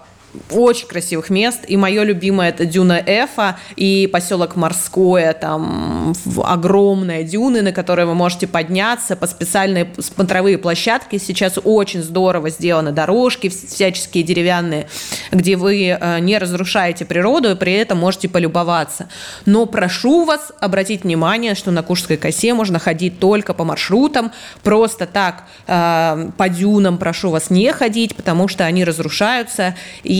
очень 0.52 0.88
красивых 0.88 1.30
мест. 1.30 1.60
И 1.68 1.78
мое 1.78 2.04
любимое 2.04 2.50
это 2.50 2.66
дюна 2.66 3.02
Эфа 3.06 3.58
и 3.76 4.08
поселок 4.12 4.56
Морское. 4.56 5.34
Там 5.34 6.14
огромные 6.44 7.24
дюны, 7.24 7.62
на 7.62 7.72
которые 7.72 8.06
вы 8.06 8.14
можете 8.14 8.48
подняться 8.48 9.16
по 9.16 9.28
специальные 9.28 9.92
смотровые 10.00 10.58
площадки. 10.58 11.18
Сейчас 11.18 11.58
очень 11.64 12.04
здорово 12.04 12.50
сделаны 12.50 12.92
дорожки 12.92 13.48
вс- 13.48 13.68
всяческие 13.68 14.24
деревянные, 14.24 14.88
где 15.32 15.56
вы 15.56 15.98
э, 16.00 16.20
не 16.20 16.38
разрушаете 16.38 17.06
природу 17.06 17.52
и 17.52 17.56
при 17.56 17.74
этом 17.74 17.98
можете 17.98 18.30
полюбоваться. 18.30 19.10
Но 19.46 19.66
прошу 19.66 20.26
вас 20.26 20.52
обратить 20.60 21.04
внимание, 21.04 21.56
что 21.56 21.72
на 21.72 21.84
Курской 21.84 22.18
косе 22.18 22.54
можно 22.54 22.80
ходить 22.80 23.20
только 23.20 23.54
по 23.54 23.64
маршрутам. 23.64 24.32
Просто 24.64 25.08
так 25.08 25.46
э, 25.68 26.30
по 26.38 26.50
дюнам 26.50 26.98
прошу 26.98 27.32
вас 27.32 27.50
не 27.50 27.72
ходить, 27.74 28.16
потому 28.16 28.48
что 28.48 28.66
они 28.66 28.84
разрушаются. 28.84 29.76
И 30.04 30.19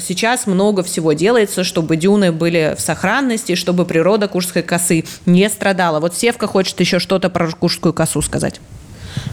сейчас 0.00 0.46
много 0.46 0.82
всего 0.82 1.12
делается, 1.12 1.64
чтобы 1.64 1.96
дюны 1.96 2.32
были 2.32 2.74
в 2.76 2.80
сохранности, 2.80 3.54
чтобы 3.54 3.84
природа 3.84 4.28
Курской 4.28 4.62
косы 4.62 5.04
не 5.26 5.48
страдала. 5.48 6.00
Вот 6.00 6.14
Севка 6.14 6.46
хочет 6.46 6.78
еще 6.80 6.98
что-то 6.98 7.28
про 7.30 7.50
Курскую 7.50 7.92
косу 7.92 8.22
сказать. 8.22 8.60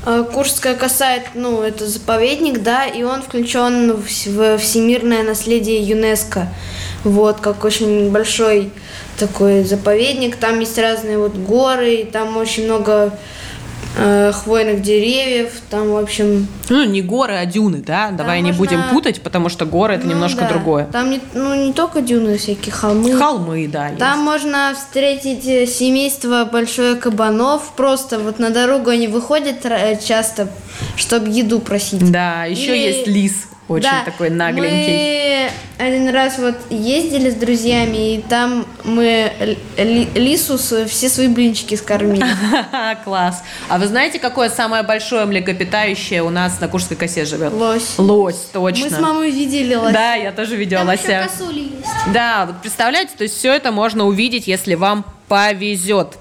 Э, 0.06 0.24
Курская 0.34 0.76
коса, 0.76 1.20
ну, 1.34 1.62
это 1.62 1.88
заповедник, 1.88 2.62
да, 2.64 2.86
и 2.86 3.04
он 3.04 3.22
включен 3.22 3.94
в 3.94 4.58
всемирное 4.58 5.24
наследие 5.24 5.82
ЮНЕСКо. 5.82 6.48
Вот, 7.04 7.40
как 7.40 7.64
очень 7.64 8.12
большой 8.12 8.72
такой 9.18 9.64
заповедник. 9.64 10.36
Там 10.36 10.60
есть 10.60 10.78
разные 10.78 11.18
вот 11.18 11.36
горы, 11.36 11.96
и 11.96 12.06
там 12.06 12.38
очень 12.38 12.66
много 12.66 13.18
э, 13.96 14.32
хвойных 14.34 14.82
деревьев. 14.82 15.52
Там, 15.70 15.90
в 15.92 15.98
общем, 15.98 16.48
Ну, 16.70 16.84
не 16.86 17.02
горы, 17.02 17.36
а 17.36 17.46
дюны, 17.46 17.78
да? 17.86 18.12
Давай 18.12 18.42
не 18.42 18.52
можно- 18.52 18.58
будем 18.60 18.84
путать, 18.90 19.22
потому 19.22 19.50
что 19.50 19.66
горы 19.66 19.96
это 19.96 20.06
ну 20.06 20.12
немножко 20.14 20.42
да. 20.42 20.50
другое. 20.50 20.86
Там 20.92 21.10
не, 21.12 21.20
ну, 21.34 21.54
не 21.68 21.74
только 21.74 22.02
дюны, 22.02 22.38
всякие 22.38 22.72
холмы. 22.74 23.18
Холмы, 23.18 23.68
да. 23.68 23.88
есть. 23.88 24.00
Там 24.00 24.20
можно 24.20 24.74
встретить 24.76 25.46
э, 25.46 25.68
семейство 25.68 26.46
большое 26.52 26.96
кабанов. 26.96 27.72
Просто 27.76 28.20
вот 28.20 28.40
на 28.40 28.50
дорогу 28.50 28.90
они 28.90 29.08
выходят 29.08 29.66
э, 29.66 30.00
часто, 30.04 30.48
чтобы 30.96 31.30
еду 31.30 31.60
просить. 31.60 32.12
Да, 32.12 32.46
еще 32.46 32.76
Или- 32.78 32.88
есть 32.88 33.08
лис, 33.08 33.48
очень 33.68 33.84
Да, 33.84 34.04
такой 34.06 34.30
нагленький. 34.30 34.70
Мы 34.70 35.50
один 35.78 36.10
раз 36.10 36.38
вот 36.38 36.56
ездили 36.70 37.30
с 37.30 37.36
друзьями, 37.36 38.16
и 38.16 38.22
там 38.22 38.66
мы 38.84 39.32
ли- 39.78 40.08
все 40.88 41.10
свои 41.10 41.28
блинчики 41.28 41.76
скормили. 41.76 42.26
Класс. 43.04 43.44
А 43.70 43.78
вы 43.78 43.88
знаете, 43.88 44.20
какое 44.20 44.50
самое 44.50 44.84
большое 44.84 45.26
млекопитающее 45.26 46.24
у 46.24 46.30
нас 46.30 46.60
на 46.60 46.68
Курской 46.68 46.98
косе 46.98 47.26
живет? 47.26 47.54
Лось. 47.54 47.98
Лось, 47.98 48.48
точно. 48.52 48.86
Мы 48.86 48.90
с 48.90 49.00
мамой 49.00 49.32
видели 49.32 49.76
лось. 49.76 49.94
Да, 49.94 50.16
я 50.16 50.32
тоже 50.32 50.56
видела 50.56 50.84
лося. 50.84 51.30
Да, 52.14 52.46
вот 52.48 52.62
представляете, 52.62 53.14
то 53.18 53.24
есть 53.24 53.38
все 53.38 53.54
это 53.54 53.72
можно 53.72 54.06
увидеть, 54.06 54.48
если 54.48 54.76
вам 54.76 55.06
повезет. 55.28 56.18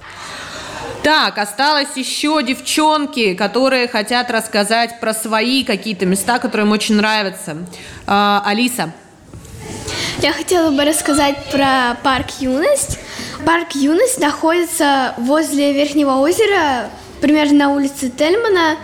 Так, 1.03 1.39
осталось 1.39 1.97
еще 1.97 2.43
девчонки, 2.45 3.35
которые 3.35 3.89
хотят 3.89 4.31
рассказать 4.31 5.01
про 5.01 5.13
свои 5.13 5.65
какие-то 5.65 6.07
места, 6.07 6.39
которые 6.39 6.65
им 6.67 6.73
очень 6.73 6.95
нравятся. 6.95 7.57
А, 8.07 8.41
Алиса. 8.47 8.93
Я 10.19 10.33
хотела 10.33 10.71
бы 10.71 10.85
рассказать 10.85 11.37
про 11.51 11.97
парк 12.05 12.27
Юность. 12.39 13.01
Парк 13.45 13.73
Юность 13.75 14.21
находится 14.21 15.15
возле 15.19 15.73
Верхнего 15.73 16.19
озера, 16.19 16.89
примерно 17.21 17.67
на 17.67 17.69
улице 17.71 18.09
Тельмана. 18.09 18.77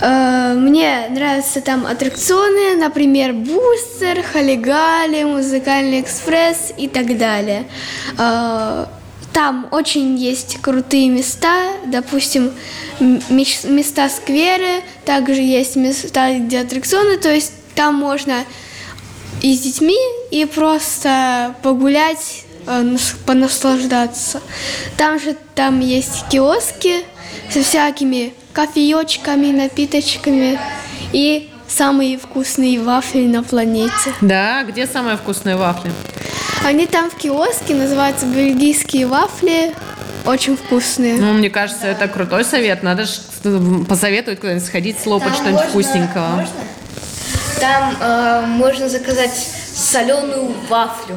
Э, 0.00 0.54
Мне 0.54 1.08
нравятся 1.10 1.60
там 1.60 1.84
аттракционы, 1.84 2.76
например, 2.76 3.34
Бустер, 3.34 4.22
Халигали, 4.22 5.24
Музыкальный 5.24 6.00
экспресс 6.00 6.72
и 6.78 6.88
так 6.88 7.18
далее. 7.18 7.66
Там 9.38 9.68
очень 9.70 10.16
есть 10.16 10.60
крутые 10.60 11.10
места, 11.10 11.68
допустим, 11.86 12.50
места 12.98 14.08
скверы, 14.08 14.82
также 15.04 15.40
есть 15.42 15.76
места, 15.76 16.36
где 16.36 16.62
аттракционы, 16.62 17.18
то 17.18 17.32
есть 17.32 17.52
там 17.76 17.94
можно 17.94 18.44
и 19.40 19.54
с 19.54 19.60
детьми, 19.60 19.96
и 20.32 20.44
просто 20.44 21.54
погулять, 21.62 22.46
э, 22.66 22.82
нас- 22.82 23.14
понаслаждаться. 23.26 24.42
Там 24.96 25.20
же 25.20 25.36
там 25.54 25.78
есть 25.78 26.28
киоски 26.28 27.04
со 27.48 27.62
всякими 27.62 28.34
кофеечками, 28.52 29.52
напиточками 29.52 30.58
и 31.12 31.48
самые 31.68 32.18
вкусные 32.18 32.80
вафли 32.80 33.26
на 33.26 33.42
планете. 33.42 34.12
Да, 34.20 34.64
где 34.64 34.86
самые 34.86 35.16
вкусные 35.16 35.56
вафли? 35.56 35.90
Они 36.64 36.86
там 36.86 37.10
в 37.10 37.14
киоске, 37.16 37.74
называются 37.74 38.26
бельгийские 38.26 39.06
вафли, 39.06 39.74
очень 40.26 40.56
вкусные. 40.56 41.14
Ну, 41.14 41.32
мне 41.34 41.50
кажется, 41.50 41.86
это 41.86 42.08
крутой 42.08 42.44
совет. 42.44 42.82
Надо 42.82 43.04
же 43.04 43.12
посоветовать 43.88 44.40
куда-нибудь 44.40 44.66
сходить, 44.66 44.98
слопать 45.00 45.28
Там 45.28 45.36
что-нибудь 45.36 45.60
можно- 45.64 45.70
вкусненького. 45.70 46.26
можно? 46.28 46.54
Там 47.60 47.96
э, 48.00 48.42
можно 48.46 48.88
заказать 48.88 49.34
соленую 49.74 50.52
вафлю 50.68 51.16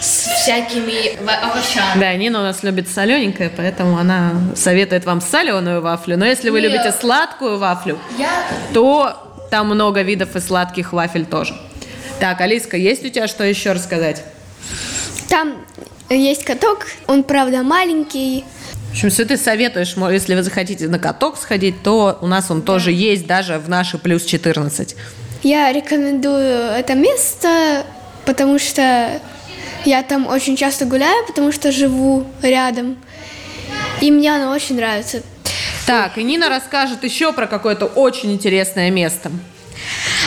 с 0.00 0.26
всякими 0.42 1.16
овощами. 1.44 2.00
Да, 2.00 2.14
Нина 2.14 2.40
у 2.40 2.42
нас 2.42 2.62
любит 2.62 2.88
солененькое, 2.88 3.50
поэтому 3.54 3.98
она 3.98 4.32
советует 4.56 5.04
вам 5.04 5.20
соленую 5.20 5.82
вафлю. 5.82 6.16
Но 6.16 6.24
если 6.24 6.48
вы 6.50 6.60
Нет. 6.62 6.72
любите 6.72 6.92
сладкую 6.92 7.58
вафлю, 7.58 7.98
Я 8.18 8.28
то 8.72 9.29
там 9.50 9.66
много 9.66 10.02
видов 10.02 10.36
и 10.36 10.40
сладких 10.40 10.92
вафель 10.92 11.26
тоже. 11.26 11.54
Так, 12.20 12.40
Алиска, 12.40 12.76
есть 12.76 13.04
у 13.04 13.08
тебя 13.08 13.26
что 13.26 13.44
еще 13.44 13.72
рассказать? 13.72 14.22
Там 15.28 15.64
есть 16.08 16.44
каток, 16.44 16.86
он 17.06 17.22
правда 17.22 17.62
маленький, 17.62 18.44
В 18.88 18.92
общем, 18.92 19.08
если 19.08 19.24
ты 19.24 19.36
советуешь, 19.36 19.94
если 19.96 20.34
вы 20.34 20.42
захотите 20.42 20.88
на 20.88 20.98
каток 20.98 21.36
сходить, 21.36 21.82
то 21.82 22.18
у 22.20 22.26
нас 22.26 22.50
он 22.50 22.62
тоже 22.62 22.92
есть 22.92 23.26
даже 23.26 23.58
в 23.58 23.68
наши 23.68 23.98
плюс 23.98 24.24
14. 24.24 24.96
Я 25.42 25.72
рекомендую 25.72 26.70
это 26.72 26.94
место, 26.94 27.84
потому 28.26 28.58
что 28.58 29.20
я 29.84 30.02
там 30.02 30.26
очень 30.26 30.56
часто 30.56 30.84
гуляю, 30.84 31.26
потому 31.26 31.52
что 31.52 31.72
живу 31.72 32.26
рядом. 32.42 32.98
И 34.00 34.10
мне 34.10 34.34
оно 34.34 34.50
очень 34.52 34.76
нравится. 34.76 35.22
Так, 35.90 36.18
и 36.18 36.22
Нина 36.22 36.48
расскажет 36.48 37.02
еще 37.02 37.32
про 37.32 37.48
какое-то 37.48 37.86
очень 37.86 38.30
интересное 38.32 38.92
место. 38.92 39.32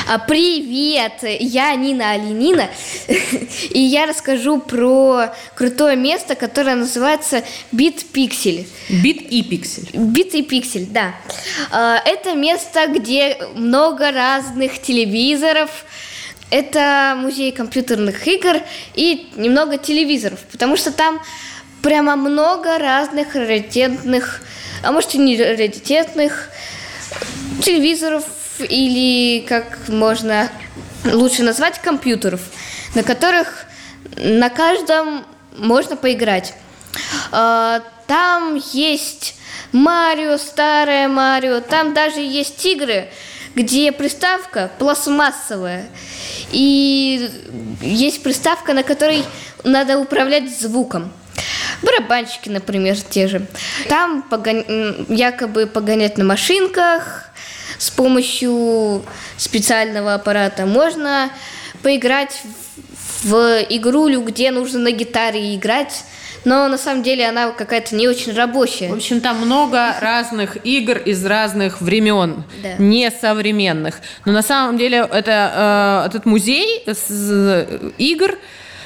А, 0.09 0.19
Привет, 0.19 1.23
я 1.23 1.73
Нина 1.75 2.11
Алинина, 2.11 2.67
и 3.69 3.79
я 3.79 4.05
расскажу 4.05 4.59
про 4.59 5.33
крутое 5.55 5.95
место, 5.95 6.35
которое 6.35 6.75
называется 6.75 7.45
Бит 7.71 8.05
Пиксель. 8.11 8.67
Бит 8.89 9.21
и 9.21 9.41
пиксель. 9.41 9.89
Бит 9.93 10.35
и 10.35 10.41
пиксель, 10.41 10.87
да. 10.87 11.15
А, 11.71 11.95
Это 12.03 12.33
место, 12.33 12.87
где 12.87 13.37
много 13.55 14.11
разных 14.11 14.81
телевизоров. 14.81 15.85
Это 16.49 17.15
музей 17.17 17.53
компьютерных 17.53 18.27
игр 18.27 18.57
и 18.95 19.29
немного 19.37 19.77
телевизоров, 19.77 20.41
потому 20.51 20.75
что 20.75 20.91
там 20.91 21.21
прямо 21.83 22.15
много 22.15 22.79
разных 22.79 23.35
раритетных, 23.35 24.41
а 24.81 24.91
может 24.91 25.13
и 25.13 25.19
не 25.19 25.37
раритетных 25.37 26.49
телевизоров 27.61 28.23
или 28.59 29.45
как 29.47 29.77
можно 29.89 30.49
лучше 31.05 31.43
назвать 31.43 31.79
компьютеров, 31.79 32.41
на 32.95 33.03
которых 33.03 33.65
на 34.15 34.49
каждом 34.49 35.25
можно 35.57 35.95
поиграть. 35.95 36.53
А, 37.31 37.83
Там 38.07 38.61
есть 38.73 39.35
Марио, 39.71 40.37
старое 40.37 41.07
Марио, 41.07 41.59
там 41.59 41.93
даже 41.93 42.21
есть 42.21 42.65
игры, 42.65 43.09
где 43.55 43.91
приставка 43.91 44.71
пластмассовая. 44.79 45.87
И 46.51 47.29
есть 47.81 48.23
приставка, 48.23 48.73
на 48.73 48.83
которой 48.83 49.25
надо 49.63 49.97
управлять 49.97 50.49
звуком. 50.57 51.11
Барабанщики, 51.83 52.49
например, 52.49 52.95
те 53.01 53.27
же. 53.27 53.45
Там 53.89 54.23
погон- 54.29 55.05
якобы 55.13 55.67
погонять 55.67 56.17
на 56.17 56.23
машинках 56.23 57.29
с 57.77 57.89
помощью 57.89 59.03
специального 59.37 60.13
аппарата. 60.13 60.65
Можно 60.65 61.29
поиграть 61.81 62.41
в 63.23 63.35
игрулю, 63.69 64.21
где 64.21 64.51
нужно 64.51 64.79
на 64.79 64.91
гитаре 64.91 65.55
играть, 65.55 66.03
но 66.45 66.67
на 66.67 66.77
самом 66.77 67.03
деле 67.03 67.27
она 67.27 67.51
какая-то 67.51 67.95
не 67.95 68.07
очень 68.07 68.33
рабочая. 68.33 68.89
В 68.89 68.93
общем, 68.93 69.19
там 69.21 69.39
много 69.39 69.93
разных 70.01 70.57
игр 70.65 70.97
из 70.97 71.25
разных 71.25 71.81
времен, 71.81 72.43
Да. 72.61 72.75
несовременных. 72.77 73.99
Но 74.25 74.31
на 74.31 74.41
самом 74.41 74.77
деле 74.77 75.07
это, 75.11 76.03
э, 76.05 76.07
этот 76.09 76.25
музей 76.25 76.83
э, 76.85 77.89
игр 77.97 78.37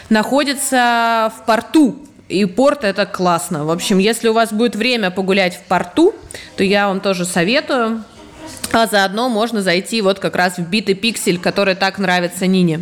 находится 0.09 1.31
в 1.37 1.45
порту. 1.45 1.97
И 2.29 2.43
порт 2.45 2.83
это 2.83 3.05
классно. 3.05 3.65
В 3.65 3.71
общем, 3.71 3.99
если 3.99 4.27
у 4.27 4.33
вас 4.33 4.51
будет 4.51 4.75
время 4.75 5.11
погулять 5.11 5.55
в 5.55 5.61
порту, 5.63 6.13
то 6.57 6.63
я 6.63 6.87
вам 6.87 6.99
тоже 6.99 7.25
советую. 7.25 8.03
А 8.73 8.85
заодно 8.85 9.29
можно 9.29 9.61
зайти 9.61 10.01
вот 10.01 10.19
как 10.19 10.35
раз 10.35 10.57
в 10.57 10.67
битый 10.67 10.95
пиксель, 10.95 11.39
который 11.39 11.75
так 11.75 11.99
нравится 11.99 12.45
Нине. 12.45 12.81